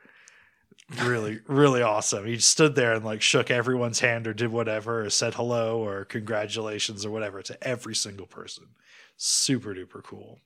[1.03, 2.25] Really, really awesome.
[2.27, 6.05] He stood there and like shook everyone's hand or did whatever, or said hello or
[6.05, 8.67] congratulations or whatever to every single person.
[9.17, 10.41] Super duper cool.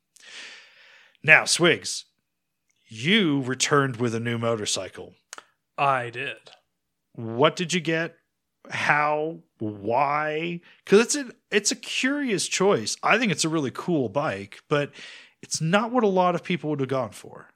[1.23, 2.07] Now, Swigs,
[2.89, 5.15] you returned with a new motorcycle.
[5.77, 6.37] I did.
[7.15, 8.17] What did you get?
[8.71, 9.41] How?
[9.59, 10.61] Why?
[10.85, 12.97] Because it's a it's a curious choice.
[13.03, 14.93] I think it's a really cool bike, but
[15.43, 17.49] it's not what a lot of people would have gone for.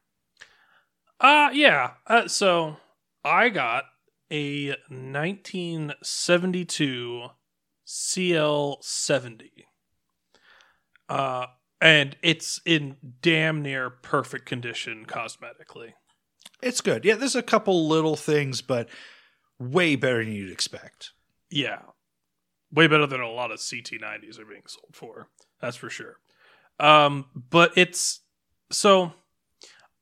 [1.21, 1.93] Uh yeah.
[2.07, 2.77] Uh, so
[3.25, 3.85] I got
[4.31, 7.29] a 1972
[7.87, 9.51] CL70.
[11.09, 11.47] Uh
[11.81, 15.93] and it's in damn near perfect condition cosmetically.
[16.63, 17.05] It's good.
[17.05, 18.89] Yeah, there's a couple little things, but
[19.59, 21.11] way better than you'd expect.
[21.51, 21.81] Yeah.
[22.73, 25.29] Way better than a lot of CT90s are being sold for.
[25.61, 26.17] That's for sure.
[26.81, 28.21] Um, but it's
[28.71, 29.13] so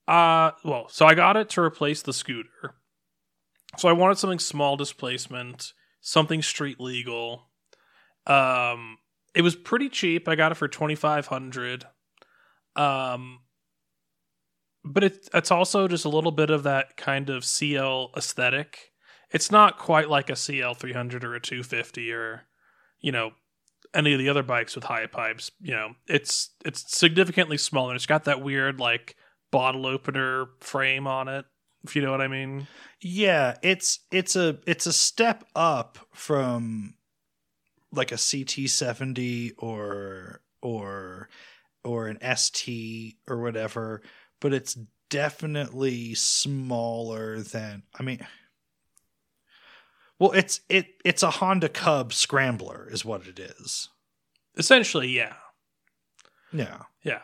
[0.09, 2.75] uh well, so I got it to replace the scooter.
[3.79, 7.51] So I wanted something small displacement, something street legal.
[8.27, 8.99] Um
[9.35, 10.29] it was pretty cheap.
[10.29, 11.87] I got it for 2500.
[12.77, 13.41] Um
[14.85, 18.93] but it, it's also just a little bit of that kind of CL aesthetic
[19.33, 22.43] it's not quite like a CL 300 or a 250 or
[23.01, 23.33] you know
[23.95, 25.51] any of the other bikes with high pipes.
[25.61, 27.95] You know, it's it's significantly smaller.
[27.95, 29.17] It's got that weird like
[29.51, 31.45] bottle opener frame on it.
[31.85, 32.69] If you know what I mean.
[33.01, 36.95] Yeah, it's it's a it's a step up from
[37.93, 41.29] like a CT70 or or
[41.85, 44.03] or an ST or whatever,
[44.41, 44.79] but it's
[45.11, 48.27] definitely smaller than I mean
[50.23, 53.89] well, it's it it's a Honda Cub Scrambler, is what it is.
[54.57, 55.35] Essentially, yeah,
[56.53, 57.23] yeah, yeah.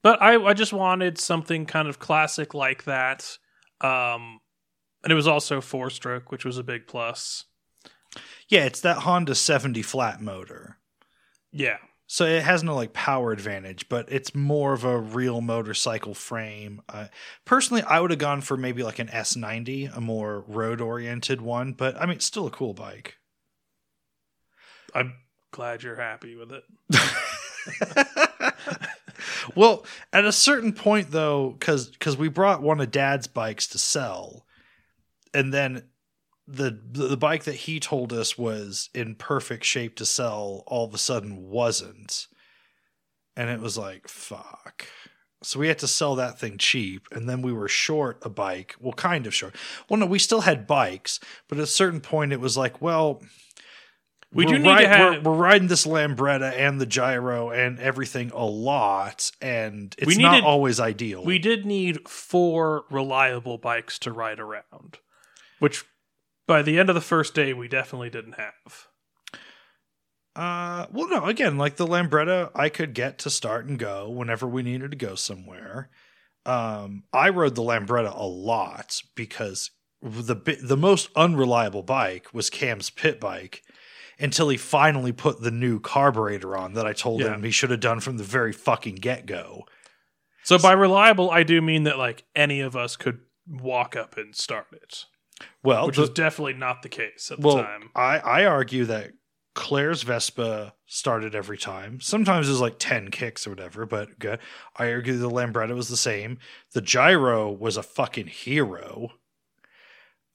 [0.00, 3.38] But I I just wanted something kind of classic like that,
[3.80, 4.38] um,
[5.02, 7.46] and it was also four stroke, which was a big plus.
[8.48, 10.78] Yeah, it's that Honda seventy flat motor.
[11.52, 16.14] Yeah, so it has no like power advantage, but it's more of a real motorcycle
[16.14, 16.80] frame.
[16.88, 17.08] Uh,
[17.44, 21.72] personally, I would have gone for maybe like an S90, a more road oriented one,
[21.72, 23.16] but I mean, it's still a cool bike.
[24.94, 25.14] I'm
[25.50, 26.62] glad you're happy with it.
[29.56, 33.78] well, at a certain point though, because because we brought one of Dad's bikes to
[33.78, 34.46] sell,
[35.34, 35.82] and then
[36.46, 40.94] the the bike that he told us was in perfect shape to sell all of
[40.94, 42.28] a sudden wasn't.
[43.36, 44.86] And it was like fuck.
[45.42, 48.74] So we had to sell that thing cheap and then we were short a bike.
[48.80, 49.54] Well kind of short.
[49.88, 51.18] Well no we still had bikes
[51.48, 53.22] but at a certain point it was like well
[54.32, 58.30] we do need to have we're, we're, riding this Lambretta and the gyro and everything
[58.32, 61.24] a lot and it's we needed, not always ideal.
[61.24, 64.98] we did need four reliable bikes to ride around
[65.58, 65.84] which
[66.46, 68.88] by the end of the first day, we definitely didn't have.
[70.34, 71.24] Uh, well, no.
[71.24, 74.96] Again, like the Lambretta, I could get to start and go whenever we needed to
[74.96, 75.88] go somewhere.
[76.44, 79.70] Um, I rode the Lambretta a lot because
[80.02, 83.62] the the most unreliable bike was Cam's pit bike
[84.18, 87.34] until he finally put the new carburetor on that I told yeah.
[87.34, 89.64] him he should have done from the very fucking get go.
[90.42, 94.34] So by reliable, I do mean that like any of us could walk up and
[94.34, 95.06] start it.
[95.62, 97.90] Well, which the, was definitely not the case at the time.
[97.94, 99.12] I, I argue that
[99.54, 102.00] Claire's Vespa started every time.
[102.00, 104.38] Sometimes it was like 10 kicks or whatever, but good.
[104.76, 106.38] I argue the Lambretta was the same.
[106.72, 109.12] The Gyro was a fucking hero.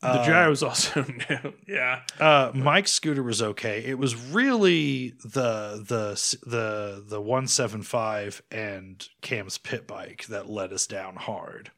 [0.01, 1.53] The uh, Gyro was also new.
[1.67, 2.01] yeah.
[2.19, 3.83] Uh, Mike's scooter was okay.
[3.85, 10.87] It was really the the the the 175 and Cam's pit bike that let us
[10.87, 11.71] down hard.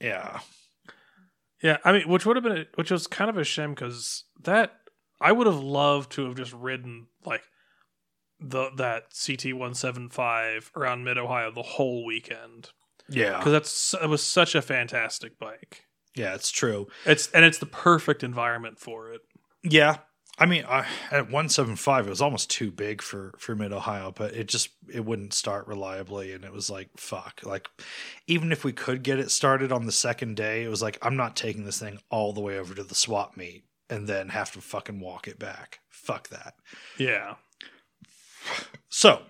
[0.00, 0.38] Yeah.
[1.62, 4.72] Yeah, I mean, which would have been, which was kind of a shame because that
[5.20, 7.42] I would have loved to have just ridden like
[8.40, 12.70] the that CT one seven five around Mid Ohio the whole weekend.
[13.08, 15.84] Yeah, because that's it was such a fantastic bike.
[16.14, 16.86] Yeah, it's true.
[17.04, 19.22] It's and it's the perfect environment for it.
[19.62, 19.98] Yeah.
[20.40, 24.34] I mean, I, at 175, it was almost too big for, for mid Ohio, but
[24.34, 26.32] it just, it wouldn't start reliably.
[26.32, 27.40] And it was like, fuck.
[27.44, 27.68] Like,
[28.28, 31.16] even if we could get it started on the second day, it was like, I'm
[31.16, 34.52] not taking this thing all the way over to the swap meet and then have
[34.52, 35.80] to fucking walk it back.
[35.88, 36.54] Fuck that.
[36.98, 37.34] Yeah.
[38.88, 39.22] So,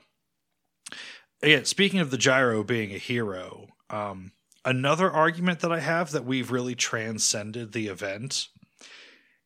[1.43, 4.33] again, speaking of the gyro being a hero, um,
[4.65, 8.49] another argument that I have that we've really transcended the event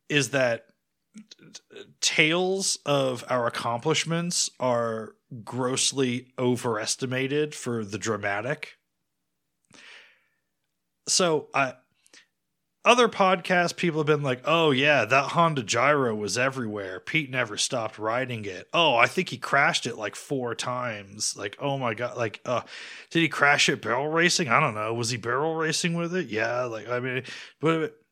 [0.09, 0.65] is that
[2.01, 8.77] tales of our accomplishments are grossly overestimated for the dramatic.
[11.07, 11.73] So, I
[12.85, 16.99] other podcasts, people have been like, "Oh yeah, that Honda Gyro was everywhere.
[16.99, 18.67] Pete never stopped riding it.
[18.73, 21.37] Oh, I think he crashed it like four times.
[21.37, 22.61] Like, oh my god, like, uh,
[23.09, 24.49] did he crash it barrel racing?
[24.49, 24.93] I don't know.
[24.93, 26.27] Was he barrel racing with it?
[26.27, 27.23] Yeah, like, I mean,
[27.61, 28.02] but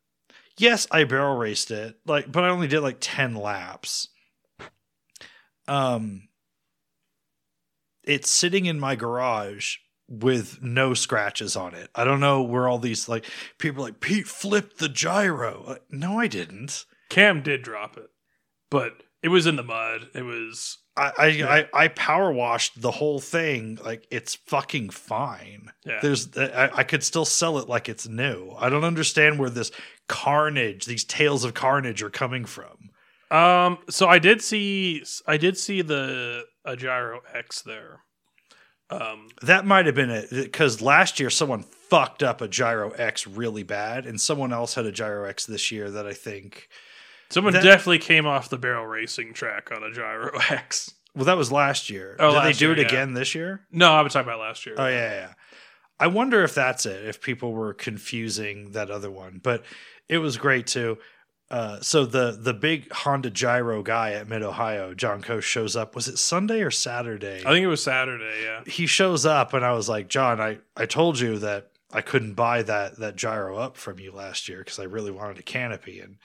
[0.58, 4.08] yes, I barrel raced it, like, but I only did like ten laps.
[5.68, 6.28] Um,
[8.04, 9.76] it's sitting in my garage
[10.08, 11.88] with no scratches on it.
[11.94, 13.24] I don't know where all these like
[13.58, 15.64] people like Pete flipped the gyro.
[15.66, 16.84] Like, no, I didn't.
[17.08, 18.10] Cam did drop it,
[18.70, 20.08] but it was in the mud.
[20.14, 23.78] It was I I, I, I power washed the whole thing.
[23.84, 25.70] Like it's fucking fine.
[25.84, 26.00] Yeah.
[26.02, 28.52] There's I, I could still sell it like it's new.
[28.58, 29.70] I don't understand where this
[30.08, 32.90] carnage, these tales of carnage, are coming from.
[33.30, 33.78] um.
[33.88, 38.00] So I did see I did see the a gyro X there.
[38.90, 39.28] Um.
[39.40, 43.62] That might have been it because last year someone fucked up a Gyro X really
[43.62, 46.68] bad, and someone else had a Gyro X this year that I think.
[47.32, 50.92] Someone That- definitely came off the barrel racing track on a gyro X.
[51.14, 52.16] Well, that was last year.
[52.18, 52.86] Oh, Did they do year, it yeah.
[52.86, 53.60] again this year?
[53.70, 54.74] No, I was talking about last year.
[54.78, 55.32] Oh yeah, yeah, yeah.
[56.00, 57.04] I wonder if that's it.
[57.06, 59.62] If people were confusing that other one, but
[60.08, 60.98] it was great too.
[61.50, 65.94] Uh, so the the big Honda Gyro guy at Mid Ohio, John Coast, shows up.
[65.94, 67.40] Was it Sunday or Saturday?
[67.44, 68.42] I think it was Saturday.
[68.42, 68.62] Yeah.
[68.66, 72.34] he shows up, and I was like, John, I I told you that I couldn't
[72.34, 76.00] buy that that gyro up from you last year because I really wanted a canopy,
[76.00, 76.16] and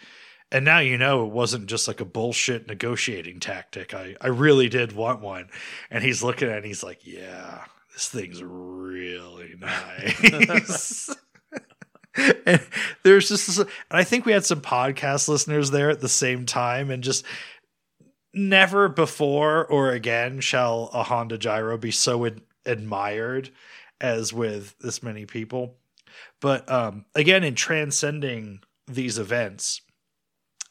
[0.52, 3.94] and now you know it wasn't just like a bullshit negotiating tactic.
[3.94, 5.49] I I really did want one,
[5.91, 11.14] and he's looking at it and he's like, yeah, this thing's really nice.
[12.45, 12.61] and
[13.03, 16.45] there's just this, and I think we had some podcast listeners there at the same
[16.45, 17.26] time, and just
[18.34, 23.49] never before or again shall a Honda Gyro be so ad- admired
[23.99, 25.76] as with this many people.
[26.40, 29.82] But um, again, in transcending these events,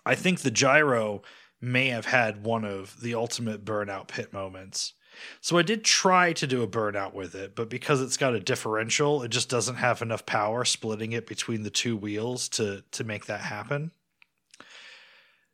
[0.06, 1.22] I think the gyro
[1.60, 4.94] may have had one of the ultimate burnout pit moments.
[5.40, 8.40] So I did try to do a burnout with it, but because it's got a
[8.40, 13.04] differential, it just doesn't have enough power splitting it between the two wheels to to
[13.04, 13.90] make that happen.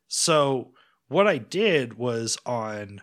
[0.07, 0.73] So
[1.07, 3.01] what I did was on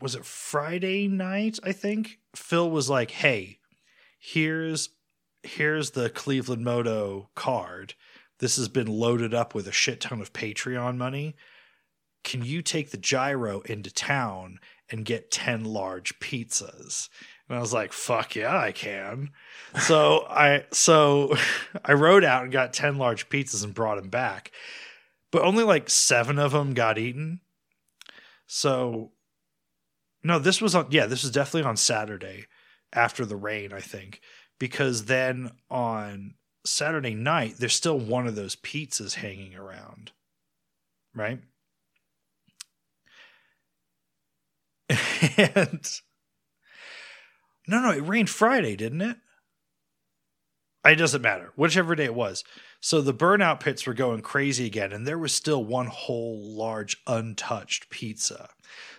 [0.00, 3.58] was it Friday night, I think, Phil was like, "Hey,
[4.18, 4.90] here's
[5.42, 7.94] here's the Cleveland Moto card.
[8.38, 11.36] This has been loaded up with a shit ton of Patreon money.
[12.24, 14.58] Can you take the gyro into town
[14.90, 17.08] and get 10 large pizzas?"
[17.48, 19.30] And I was like, "Fuck yeah, I can."
[19.80, 21.36] so I so
[21.84, 24.50] I rode out and got 10 large pizzas and brought them back.
[25.30, 27.40] But only like 7 of them got eaten.
[28.46, 29.12] So
[30.22, 32.46] no, this was on yeah, this was definitely on Saturday
[32.92, 34.20] after the rain, I think.
[34.58, 40.12] Because then on Saturday night, there's still one of those pizzas hanging around.
[41.14, 41.40] Right?
[45.36, 45.88] and
[47.66, 49.16] no, no, it rained Friday, didn't it?
[50.84, 52.44] It doesn't matter, whichever day it was.
[52.80, 56.98] So the burnout pits were going crazy again, and there was still one whole large
[57.06, 58.50] untouched pizza.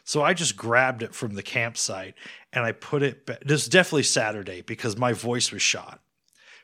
[0.04, 2.16] So I just grabbed it from the campsite
[2.52, 3.28] and I put it.
[3.28, 6.02] Ba- this is definitely Saturday because my voice was shot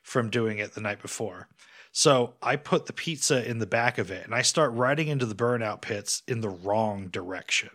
[0.01, 1.47] from doing it the night before.
[1.91, 5.25] So I put the pizza in the back of it and I start riding into
[5.25, 7.69] the burnout pits in the wrong direction.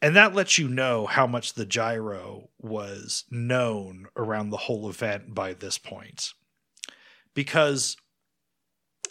[0.00, 5.34] And that lets you know how much the gyro was known around the whole event
[5.34, 6.32] by this point.
[7.34, 7.96] Because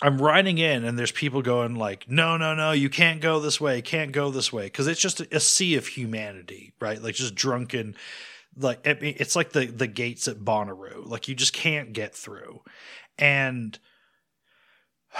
[0.01, 3.59] I'm riding in and there's people going like, no, no, no, you can't go this
[3.59, 4.69] way, can't go this way.
[4.69, 7.01] Cause it's just a, a sea of humanity, right?
[7.01, 7.95] Like just drunken,
[8.57, 11.05] like, it's like the, the gates at Bonnaroo.
[11.05, 12.61] Like you just can't get through.
[13.17, 13.77] And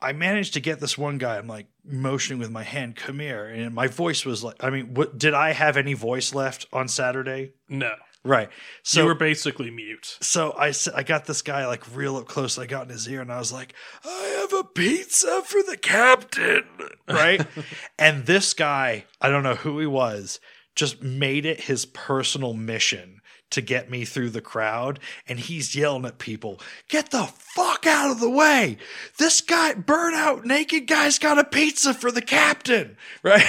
[0.00, 1.38] I managed to get this one guy.
[1.38, 3.46] I'm like motioning with my hand, come here.
[3.46, 6.86] And my voice was like, I mean, what, did I have any voice left on
[6.86, 7.54] Saturday?
[7.68, 7.94] No.
[8.24, 8.48] Right.
[8.82, 10.18] So So you were basically mute.
[10.20, 12.58] so I I got this guy like real up close.
[12.58, 13.74] I got in his ear and I was like,
[14.04, 16.64] "I have a pizza for the captain."
[17.08, 17.46] Right?
[17.98, 20.40] and this guy, I don't know who he was,
[20.78, 26.04] just made it his personal mission to get me through the crowd and he's yelling
[26.04, 28.78] at people, "Get the fuck out of the way.
[29.16, 33.44] This guy burnout naked guy's got a pizza for the captain." Right?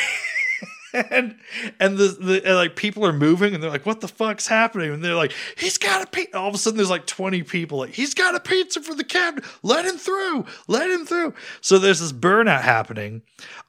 [1.11, 1.37] and
[1.79, 4.91] and the, the and, like people are moving and they're like what the fuck's happening?
[4.91, 7.79] And they're like he's got a pizza all of a sudden there's like 20 people
[7.79, 10.45] like he's got a pizza for the captain let him through.
[10.67, 11.33] Let him through.
[11.61, 13.21] So there's this burnout happening.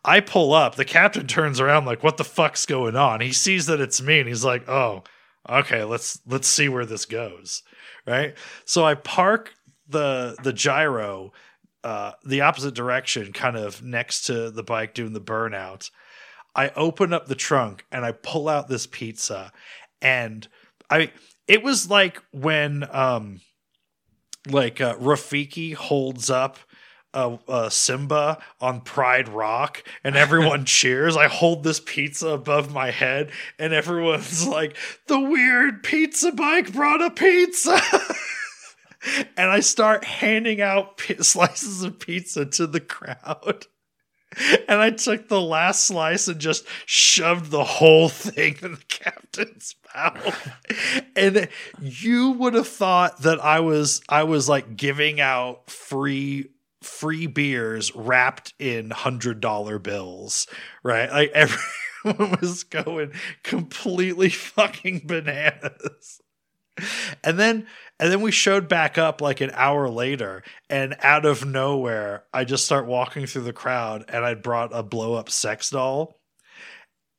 [0.05, 0.77] I pull up.
[0.77, 3.21] The captain turns around like what the fuck's going on?
[3.21, 5.05] He sees that it's me and he's like oh
[5.49, 7.63] okay let's let's see where this goes.
[8.07, 8.35] Right?
[8.65, 9.55] So i park
[9.89, 11.33] the the gyro
[11.85, 15.91] uh the opposite direction kind of next to the bike doing the burnout
[16.55, 19.53] I open up the trunk and I pull out this pizza
[20.03, 20.47] and
[20.89, 21.13] I
[21.47, 23.41] it was like when um
[24.49, 26.59] like uh, Rafiki holds up
[27.13, 31.17] uh, uh, Simba on Pride Rock and everyone cheers.
[31.17, 37.03] I hold this pizza above my head and everyone's like, the weird pizza bike brought
[37.03, 37.81] a pizza.
[39.37, 43.67] and I start handing out pi- slices of pizza to the crowd.
[44.69, 49.75] And I took the last slice and just shoved the whole thing in the captain's
[49.95, 50.53] mouth.
[51.17, 51.49] and
[51.81, 56.51] you would have thought that I was I was like giving out free
[56.83, 60.47] free beers wrapped in hundred dollar bills,
[60.83, 61.11] right?
[61.11, 63.13] Like everyone was going
[63.43, 66.21] completely fucking bananas.
[67.23, 67.67] And then
[68.01, 72.45] and then we showed back up like an hour later, and out of nowhere, I
[72.45, 76.19] just start walking through the crowd, and I brought a blow up sex doll.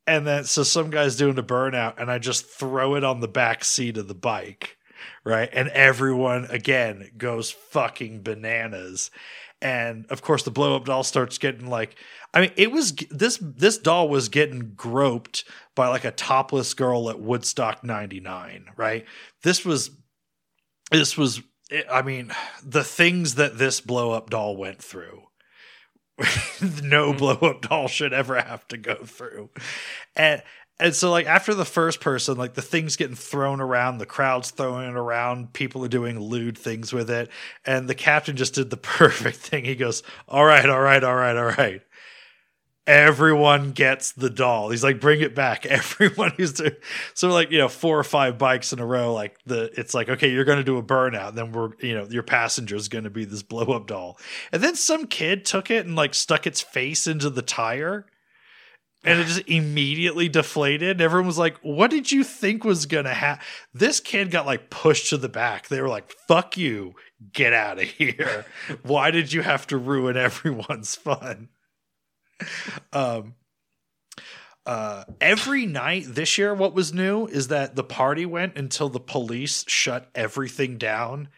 [0.07, 3.27] And then, so some guy's doing a burnout, and I just throw it on the
[3.27, 4.75] back seat of the bike,
[5.23, 5.49] right?
[5.53, 9.11] And everyone again goes fucking bananas.
[9.61, 11.95] And of course, the blow up doll starts getting like,
[12.33, 15.43] I mean, it was this this doll was getting groped
[15.75, 19.05] by like a topless girl at Woodstock '99, right?
[19.43, 19.91] This was
[20.91, 21.41] this was
[21.89, 22.31] i mean
[22.63, 25.23] the things that this blow up doll went through
[26.83, 27.17] no mm-hmm.
[27.17, 29.49] blow up doll should ever have to go through.
[30.15, 30.41] And
[30.79, 34.51] and so like after the first person like the things getting thrown around the crowd's
[34.51, 37.29] throwing it around people are doing lewd things with it
[37.65, 39.65] and the captain just did the perfect thing.
[39.65, 41.81] He goes all right all right all right all right
[42.91, 44.69] everyone gets the doll.
[44.69, 45.65] He's like, bring it back.
[45.71, 46.75] Everyone who's doing
[47.13, 50.09] so like, you know, four or five bikes in a row, like the it's like,
[50.09, 53.23] okay, you're gonna do a burnout, then we're you know, your passenger is gonna be
[53.23, 54.19] this blow up doll.
[54.51, 58.05] And then some kid took it and like stuck its face into the tire.
[59.03, 61.01] And it just immediately deflated.
[61.01, 63.43] Everyone was like, "What did you think was gonna happen?"
[63.73, 65.69] This kid got like pushed to the back.
[65.69, 66.93] They were like, "Fuck you,
[67.33, 68.45] get out of here!
[68.83, 71.49] Why did you have to ruin everyone's fun?"
[72.93, 73.35] um
[74.65, 78.99] uh every night this year what was new is that the party went until the
[78.99, 81.29] police shut everything down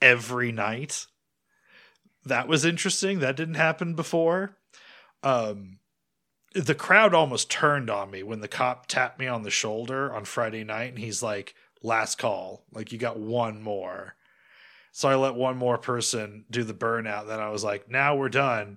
[0.00, 1.06] every night.
[2.24, 3.20] That was interesting.
[3.20, 4.56] That didn't happen before.
[5.22, 5.78] Um
[6.54, 10.24] the crowd almost turned on me when the cop tapped me on the shoulder on
[10.24, 12.64] Friday night and he's like last call.
[12.72, 14.16] Like you got one more.
[14.90, 18.28] So I let one more person do the burnout then I was like now we're
[18.28, 18.76] done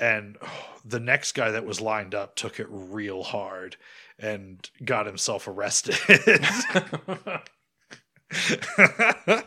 [0.00, 0.36] and
[0.84, 3.76] the next guy that was lined up took it real hard
[4.18, 5.96] and got himself arrested.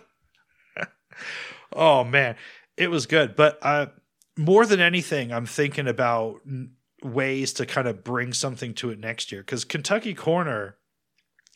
[1.74, 2.36] oh man,
[2.78, 3.88] it was good, but uh,
[4.38, 6.42] more than anything, I'm thinking about
[7.02, 9.42] ways to kind of bring something to it next year.
[9.42, 10.78] Because Kentucky Corner,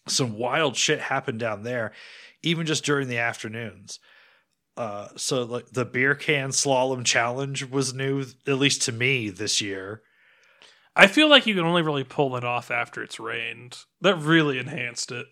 [0.08, 1.92] some wild shit happened down there,
[2.42, 4.00] even just during the afternoons
[4.78, 9.60] uh so like the beer can slalom challenge was new at least to me this
[9.62, 10.02] year
[10.96, 13.78] I feel like you can only really pull it off after it's rained.
[14.02, 15.28] That really enhanced it.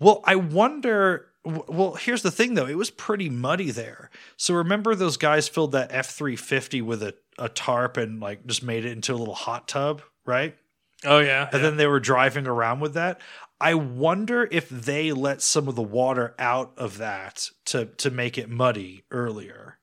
[0.00, 4.94] well i wonder well here's the thing though it was pretty muddy there so remember
[4.94, 9.12] those guys filled that f350 with a, a tarp and like just made it into
[9.14, 10.56] a little hot tub right
[11.04, 11.48] Oh yeah.
[11.52, 13.20] and then they were driving around with that
[13.60, 18.38] i wonder if they let some of the water out of that to to make
[18.38, 19.78] it muddy earlier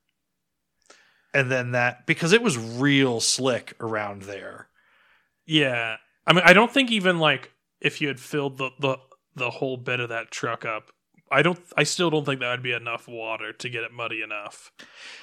[1.34, 4.68] and then that because it was real slick around there
[5.46, 5.96] yeah.
[6.26, 8.98] I mean, I don't think even like if you had filled the the
[9.36, 10.90] the whole bit of that truck up,
[11.30, 11.58] I don't.
[11.76, 14.72] I still don't think that would be enough water to get it muddy enough.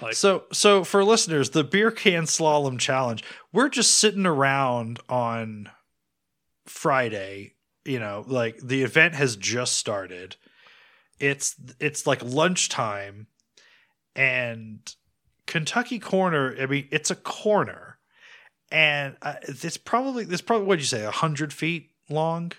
[0.02, 5.70] Like, So, so for listeners, the beer can slalom challenge, we're just sitting around on
[6.66, 7.53] Friday
[7.86, 10.36] you know, like the event has just started.
[11.20, 13.28] It's it's like lunchtime
[14.16, 14.96] and
[15.46, 17.98] Kentucky Corner, I mean, it's a corner.
[18.72, 22.54] And uh, it's probably this probably what would you say, 100 feet long?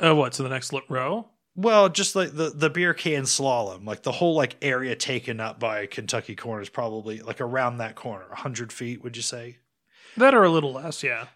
[0.00, 1.28] Uh, what to the next row?
[1.54, 5.58] Well, just like the the beer can slalom, like the whole like area taken up
[5.58, 9.58] by Kentucky Corner is probably like around that corner, 100 feet, would you say?
[10.16, 11.26] That or a little less, yeah.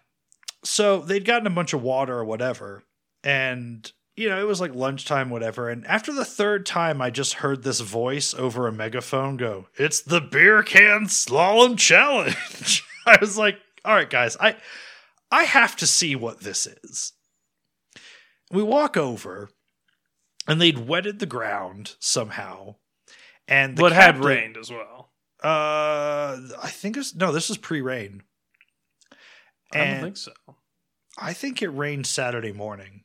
[0.63, 2.83] So they'd gotten a bunch of water or whatever
[3.23, 7.35] and you know it was like lunchtime whatever and after the third time i just
[7.35, 12.83] heard this voice over a megaphone go it's the beer can slalom challenge.
[13.05, 14.55] I was like all right guys i
[15.31, 17.13] i have to see what this is.
[18.51, 19.49] We walk over
[20.47, 22.75] and they'd wetted the ground somehow
[23.47, 25.11] and the But had rained as well.
[25.43, 28.21] uh i think it's no this was pre-rain
[29.81, 30.31] I don't think so.
[31.17, 33.03] I think it rained Saturday morning.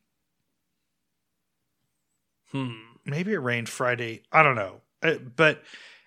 [2.52, 2.72] Hmm.
[3.04, 4.22] Maybe it rained Friday.
[4.32, 4.80] I don't know.
[5.02, 5.62] Uh, but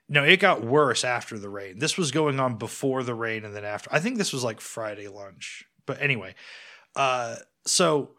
[0.09, 1.79] no, it got worse after the rain.
[1.79, 3.89] This was going on before the rain and then after.
[3.93, 5.63] I think this was like Friday lunch.
[5.85, 6.35] But anyway,
[6.95, 8.11] uh, so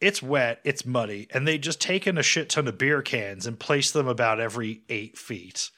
[0.00, 3.58] it's wet, it's muddy, and they just taken a shit ton of beer cans and
[3.58, 5.70] placed them about every eight feet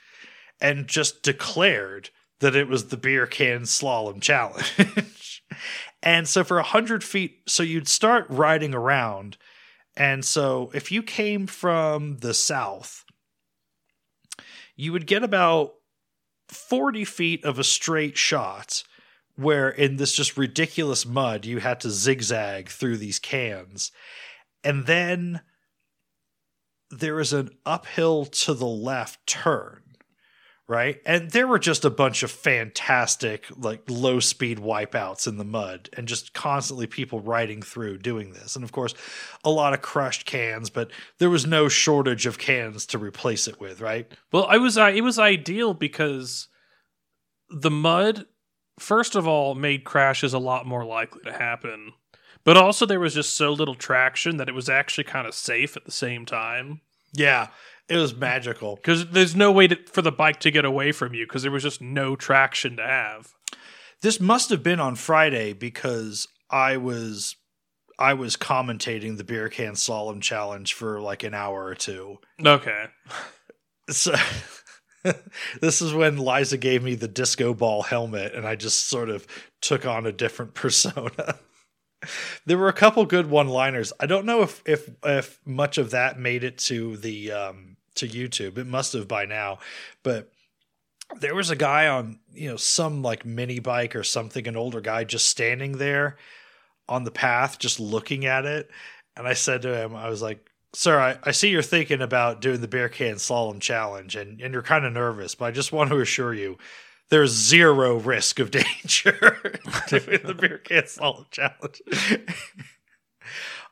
[0.61, 2.11] and just declared
[2.41, 5.45] that it was the beer can slalom challenge.
[6.03, 9.37] and so for a hundred feet, so you'd start riding around.
[9.97, 13.05] And so if you came from the south,
[14.77, 15.75] you would get about
[16.49, 18.85] 40 feet of a straight shot
[19.35, 23.91] where in this just ridiculous mud you had to zigzag through these cans.
[24.63, 25.41] And then
[26.91, 29.83] there is an uphill to the left turn
[30.69, 31.01] right?
[31.07, 35.89] And there were just a bunch of fantastic, like low speed wipeouts in the mud
[35.95, 38.55] and just constantly people riding through doing this.
[38.55, 38.95] And of course,
[39.43, 43.59] a lot of crushed cans, but there was no shortage of cans to replace it
[43.59, 44.13] with, right?
[44.31, 46.49] Well, I was uh, it was ideal because
[47.49, 48.27] the mud,
[48.79, 51.93] first of all, made crashes a lot more likely to happen.
[52.45, 55.77] But also, there was just so little traction that it was actually kind of safe
[55.77, 56.83] at the same time.
[57.13, 57.49] Yeah,
[57.89, 58.77] it was magical.
[58.77, 61.53] Because there's no way to, for the bike to get away from you because there
[61.53, 63.35] was just no traction to have.
[64.03, 67.37] This must have been on Friday because I was
[67.99, 72.19] I was commentating the beer can slalom challenge for like an hour or two.
[72.45, 72.85] Okay.
[73.91, 74.15] So
[75.61, 79.27] this is when Liza gave me the disco ball helmet and I just sort of
[79.61, 81.39] took on a different persona.
[82.47, 83.93] there were a couple good one-liners.
[83.99, 88.09] I don't know if if if much of that made it to the um to
[88.09, 88.59] YouTube.
[88.59, 89.59] It must have by now,
[90.03, 90.31] but
[91.21, 94.81] there was a guy on, you know, some like mini bike or something, an older
[94.81, 96.17] guy just standing there
[96.89, 98.71] on the path just looking at it.
[99.17, 100.45] And I said to him, I was like,
[100.75, 104.53] Sir, I, I see you're thinking about doing the beer can slalom challenge and, and
[104.53, 106.59] you're kind of nervous, but I just want to assure you
[107.09, 109.39] there's zero risk of danger
[109.89, 111.83] doing the beer can slalom challenge.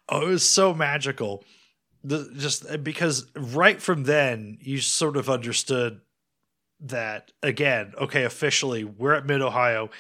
[0.09, 1.45] oh, it was so magical.
[2.09, 6.01] The, just uh, because right from then you sort of understood
[6.81, 9.91] that again, okay, officially we're at Mid Ohio.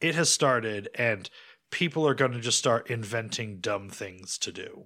[0.00, 1.28] It has started and
[1.70, 4.84] people are going to just start inventing dumb things to do.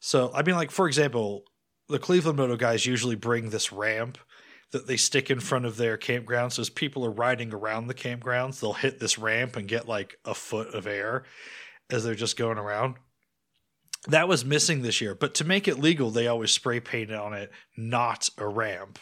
[0.00, 1.44] So, I mean, like, for example,
[1.88, 4.18] the Cleveland Moto guys usually bring this ramp
[4.72, 6.52] that they stick in front of their campground.
[6.52, 10.16] So, as people are riding around the campgrounds, they'll hit this ramp and get like
[10.24, 11.24] a foot of air
[11.90, 12.96] as they're just going around.
[14.08, 15.14] That was missing this year.
[15.14, 18.98] But to make it legal, they always spray painted on it, not a ramp,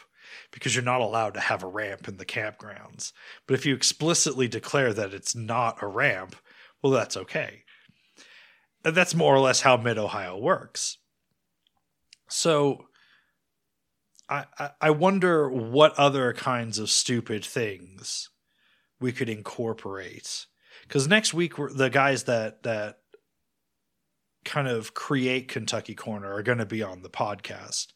[0.50, 3.12] because you're not allowed to have a ramp in the campgrounds.
[3.46, 6.34] But if you explicitly declare that it's not a ramp,
[6.82, 7.62] well, that's okay.
[8.84, 10.98] And that's more or less how Mid Ohio works.
[12.28, 12.86] So
[14.28, 18.30] I, I I wonder what other kinds of stupid things
[19.00, 20.46] we could incorporate.
[20.82, 22.97] Because next week the guys that that
[24.48, 27.88] kind of create Kentucky Corner are going to be on the podcast,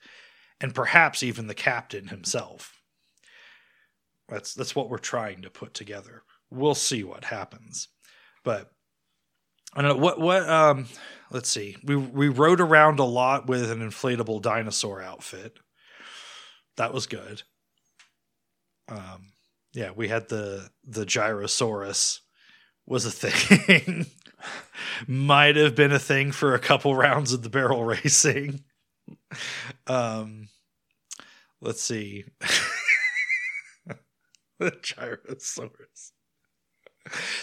[0.60, 2.74] and perhaps even the captain himself.
[4.28, 6.22] That's that's what we're trying to put together.
[6.50, 7.88] We'll see what happens,
[8.44, 8.70] but
[9.74, 10.86] I don't know what what um
[11.30, 11.76] let's see.
[11.82, 15.58] We we rode around a lot with an inflatable dinosaur outfit.
[16.76, 17.42] That was good.
[18.88, 19.32] Um
[19.72, 22.20] yeah, we had the the gyrosaurus
[22.86, 24.06] was a thing.
[25.06, 28.64] Might have been a thing for a couple rounds of the barrel racing.
[29.86, 30.48] Um
[31.60, 32.24] let's see.
[34.58, 36.12] the gyrosaurus.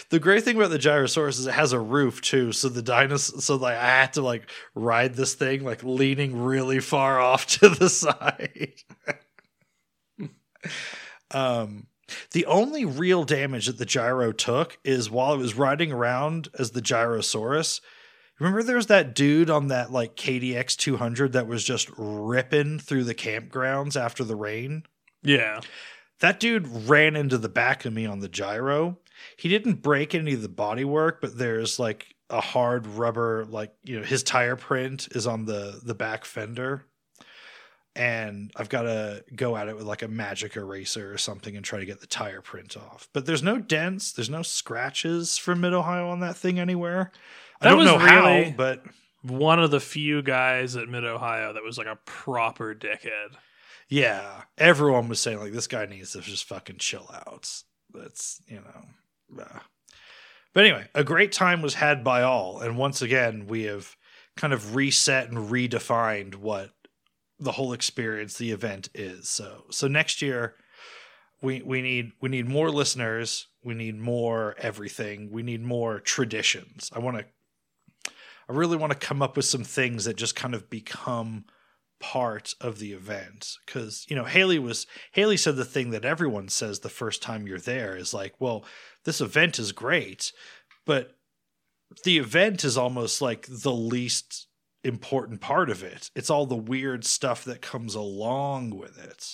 [0.08, 3.40] The great thing about the Gyrosaurus is it has a roof too, so the dinosaur.
[3.40, 7.68] So like I had to like ride this thing like leaning really far off to
[7.68, 8.74] the side.
[11.30, 11.86] um,
[12.32, 16.70] the only real damage that the gyro took is while it was riding around as
[16.72, 17.80] the Gyrosaurus.
[18.38, 23.04] Remember, there was that dude on that like KDX 200 that was just ripping through
[23.04, 24.84] the campgrounds after the rain.
[25.22, 25.60] Yeah.
[26.20, 28.98] That dude ran into the back of me on the gyro.
[29.36, 33.98] He didn't break any of the bodywork, but there's like a hard rubber, like you
[33.98, 36.86] know, his tire print is on the the back fender,
[37.96, 41.64] and I've got to go at it with like a magic eraser or something and
[41.64, 43.08] try to get the tire print off.
[43.12, 47.10] But there's no dents, there's no scratches from Mid Ohio on that thing anywhere.
[47.60, 48.84] I don't was know really- how, but
[49.22, 53.36] One of the few guys at Mid Ohio that was like a proper dickhead.
[53.88, 57.50] Yeah, everyone was saying like this guy needs to just fucking chill out.
[57.92, 59.58] That's you know, uh.
[60.54, 63.94] but anyway, a great time was had by all, and once again we have
[64.36, 66.70] kind of reset and redefined what
[67.40, 69.28] the whole experience, the event is.
[69.28, 70.54] So so next year
[71.42, 76.90] we we need we need more listeners, we need more everything, we need more traditions.
[76.94, 77.24] I want to
[78.48, 81.44] I really want to come up with some things that just kind of become
[82.00, 86.48] part of the event because you know haley was haley said the thing that everyone
[86.48, 88.64] says the first time you're there is like well
[89.04, 90.32] this event is great
[90.86, 91.14] but
[92.04, 94.46] the event is almost like the least
[94.84, 96.10] important part of it.
[96.14, 99.26] It's all the weird stuff that comes along with it.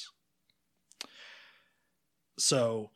[2.39, 2.91] So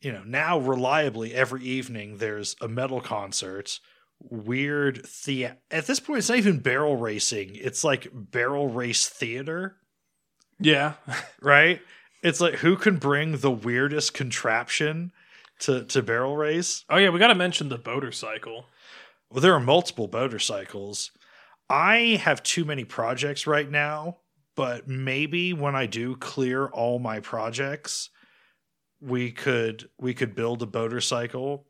[0.00, 3.80] you know now reliably every evening there's a metal concert
[4.20, 9.76] weird the at this point it's not even barrel racing it's like barrel race theater.
[10.58, 10.94] Yeah.
[11.42, 11.80] right?
[12.22, 15.12] It's like who can bring the weirdest contraption
[15.60, 16.84] to to barrel race?
[16.88, 18.66] Oh yeah, we got to mention the boater cycle.
[19.30, 21.10] well there are multiple motorcycles
[21.68, 24.18] i have too many projects right now
[24.54, 28.10] but maybe when i do clear all my projects
[29.00, 31.66] we could we could build a boater cycle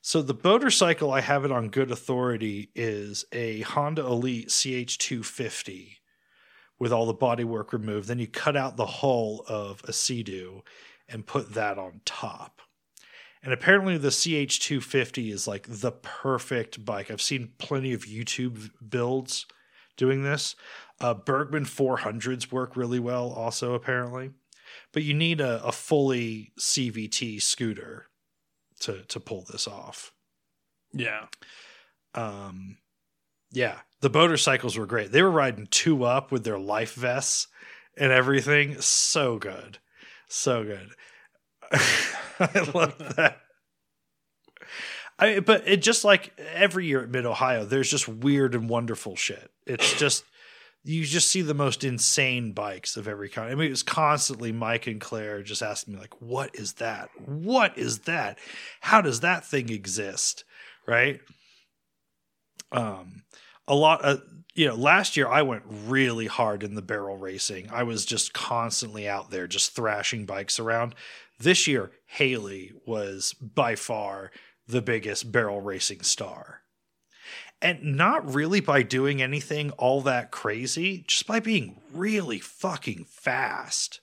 [0.00, 5.98] so the boater cycle i have it on good authority is a honda elite ch250
[6.78, 8.08] with all the bodywork removed.
[8.08, 10.62] Then you cut out the hull of a sea-doo
[11.08, 12.60] and put that on top
[13.42, 17.10] and apparently the CH250 is like the perfect bike.
[17.10, 19.46] I've seen plenty of YouTube builds
[19.96, 20.56] doing this.
[21.00, 24.30] Uh, Burgman 400s work really well also apparently.
[24.92, 28.06] But you need a, a fully CVT scooter
[28.80, 30.12] to to pull this off.
[30.92, 31.26] Yeah.
[32.14, 32.78] Um
[33.50, 35.10] yeah, the motorcycles were great.
[35.10, 37.48] They were riding two up with their life vests
[37.96, 38.80] and everything.
[38.80, 39.78] So good.
[40.28, 40.90] So good.
[42.40, 43.40] I love that.
[45.18, 49.16] I but it just like every year at Mid Ohio, there's just weird and wonderful
[49.16, 49.50] shit.
[49.66, 50.24] It's just
[50.84, 53.50] you just see the most insane bikes of every kind.
[53.50, 57.10] I mean, it was constantly Mike and Claire just asking me like, "What is that?
[57.24, 58.38] What is that?
[58.80, 60.44] How does that thing exist?"
[60.86, 61.20] Right?
[62.70, 63.24] Um,
[63.66, 64.22] a lot of
[64.54, 67.68] you know, last year I went really hard in the barrel racing.
[67.72, 70.94] I was just constantly out there, just thrashing bikes around.
[71.38, 74.30] This year, Haley was by far
[74.66, 76.62] the biggest barrel racing star.
[77.60, 84.00] And not really by doing anything all that crazy, just by being really fucking fast.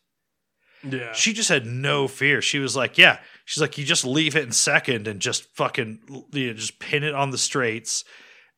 [0.83, 1.13] Yeah.
[1.13, 2.41] She just had no fear.
[2.41, 6.25] She was like, "Yeah." She's like, "You just leave it in second and just fucking
[6.31, 8.03] you know, just pin it on the straights,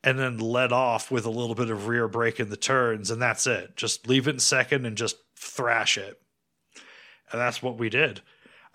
[0.02, 3.22] and then let off with a little bit of rear brake in the turns, and
[3.22, 3.76] that's it.
[3.76, 6.20] Just leave it in second and just thrash it."
[7.30, 8.20] And that's what we did.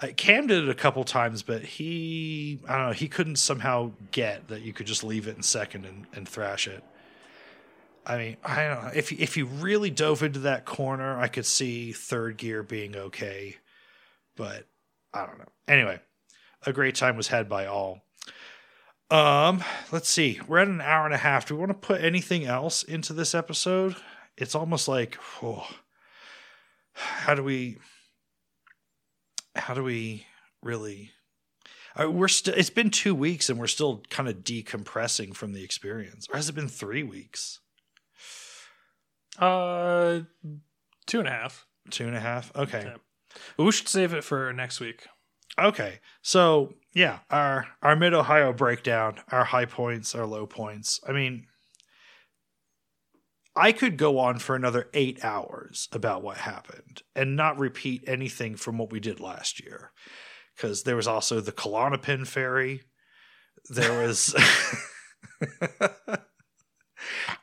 [0.04, 3.92] Uh, Cam did it a couple times, but he I don't know he couldn't somehow
[4.12, 6.84] get that you could just leave it in second and, and thrash it.
[8.06, 8.92] I mean, I don't know.
[8.94, 13.56] If if you really dove into that corner, I could see third gear being okay,
[14.36, 14.68] but
[15.14, 15.50] I don't know.
[15.70, 16.02] Anyway,
[16.66, 18.02] a great time was had by all.
[19.10, 20.42] Um, let's see.
[20.48, 21.46] We're at an hour and a half.
[21.46, 23.96] Do we want to put anything else into this episode?
[24.36, 25.66] It's almost like, oh,
[26.94, 27.78] how do we?
[29.56, 30.26] How do we
[30.62, 31.12] really?
[32.00, 32.54] Uh, we're still.
[32.56, 36.28] It's been two weeks, and we're still kind of decompressing from the experience.
[36.30, 37.60] Or has it been three weeks?
[39.38, 40.22] Uh,
[41.06, 41.66] two and a half.
[41.90, 42.56] Two and a half.
[42.56, 42.84] Okay.
[42.86, 42.96] Yeah.
[43.58, 45.08] But we should save it for next week.
[45.60, 46.00] Okay.
[46.22, 51.00] So yeah, our our mid Ohio breakdown, our high points, our low points.
[51.08, 51.48] I mean,
[53.56, 58.56] I could go on for another eight hours about what happened and not repeat anything
[58.56, 59.92] from what we did last year.
[60.56, 62.82] because there was also the Klonopin fairy.
[63.70, 64.36] There was.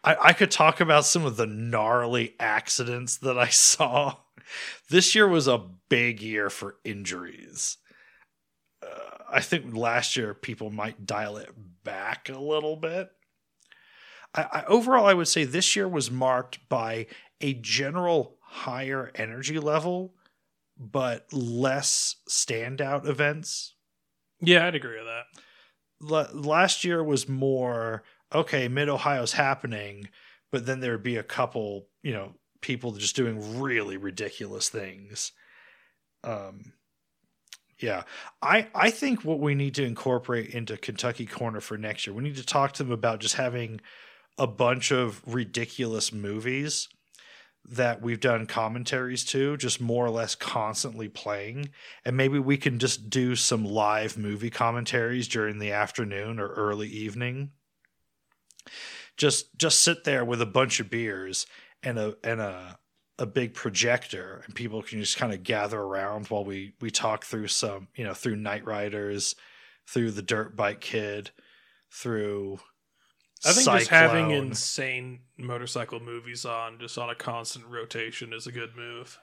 [0.05, 4.17] I, I could talk about some of the gnarly accidents that I saw.
[4.89, 7.77] This year was a big year for injuries.
[8.83, 11.51] Uh, I think last year people might dial it
[11.85, 13.11] back a little bit.
[14.35, 17.07] I, I, overall, I would say this year was marked by
[17.41, 20.15] a general higher energy level,
[20.79, 23.75] but less standout events.
[24.41, 26.33] Yeah, I'd agree with that.
[26.35, 28.03] L- last year was more
[28.33, 30.09] okay, Mid Ohio's happening,
[30.53, 35.33] but then there would be a couple, you know, people just doing really ridiculous things.
[36.23, 36.73] Um,
[37.79, 38.03] yeah,
[38.43, 42.23] I I think what we need to incorporate into Kentucky Corner for next year, we
[42.23, 43.81] need to talk to them about just having
[44.41, 46.89] a bunch of ridiculous movies
[47.69, 51.69] that we've done commentaries to, just more or less constantly playing.
[52.07, 56.89] And maybe we can just do some live movie commentaries during the afternoon or early
[56.89, 57.51] evening.
[59.19, 61.47] Just just sit there with a bunch of beers
[61.83, 62.79] and a and a
[63.19, 67.25] a big projector and people can just kind of gather around while we we talk
[67.27, 69.35] through some, you know, through Knightriders,
[69.87, 71.31] through the Dirt Bike Kid,
[71.93, 72.61] through
[73.45, 73.79] I think Cyclone.
[73.79, 79.19] just having insane motorcycle movies on just on a constant rotation is a good move.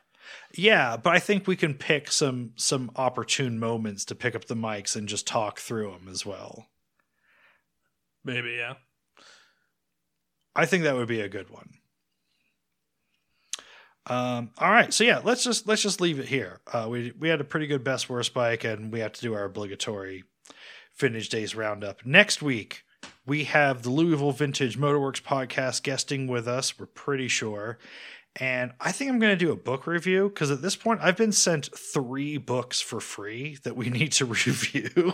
[0.53, 4.55] Yeah, but I think we can pick some some opportune moments to pick up the
[4.55, 6.67] mics and just talk through them as well.
[8.25, 8.73] Maybe, yeah.
[10.55, 11.69] I think that would be a good one.
[14.07, 16.59] Um, all right, so yeah, let's just let's just leave it here.
[16.71, 19.35] Uh, we we had a pretty good best worst bike, and we have to do
[19.35, 20.23] our obligatory
[20.91, 22.83] finish days roundup next week
[23.25, 26.79] we have the Louisville Vintage Motorworks podcast guesting with us.
[26.79, 27.77] We're pretty sure.
[28.39, 31.17] And I think I'm going to do a book review because at this point, I've
[31.17, 35.13] been sent three books for free that we need to review.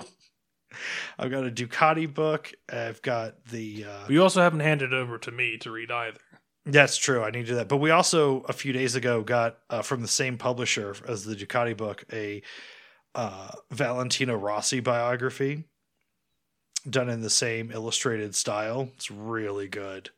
[1.17, 2.51] I've got a Ducati book.
[2.71, 3.85] I've got the.
[3.85, 6.19] Uh, you also haven't handed it over to me to read either.
[6.65, 7.23] That's true.
[7.23, 7.67] I need to do that.
[7.67, 11.35] But we also, a few days ago, got uh, from the same publisher as the
[11.35, 12.41] Ducati book a
[13.15, 15.65] uh, Valentino Rossi biography
[16.89, 18.89] done in the same illustrated style.
[18.95, 20.09] It's really good.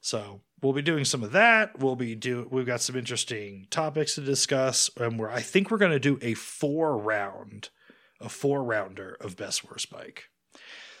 [0.00, 1.78] So we'll be doing some of that.
[1.78, 5.78] We'll be do we've got some interesting topics to discuss, and we're I think we're
[5.78, 7.70] going to do a four round,
[8.20, 10.24] a four rounder of best worst bike.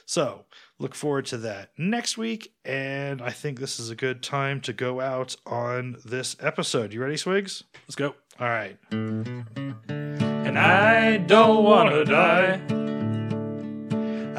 [0.04, 0.44] So
[0.78, 4.72] look forward to that next week, and I think this is a good time to
[4.72, 6.92] go out on this episode.
[6.92, 7.62] You ready, Swigs?
[7.86, 8.14] Let's go.
[8.40, 8.76] All right.
[8.90, 12.79] And I don't want to die.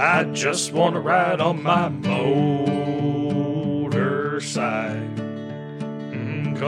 [0.03, 2.17] I just want to ride on my motorcycle.
[6.09, 6.59] Mm,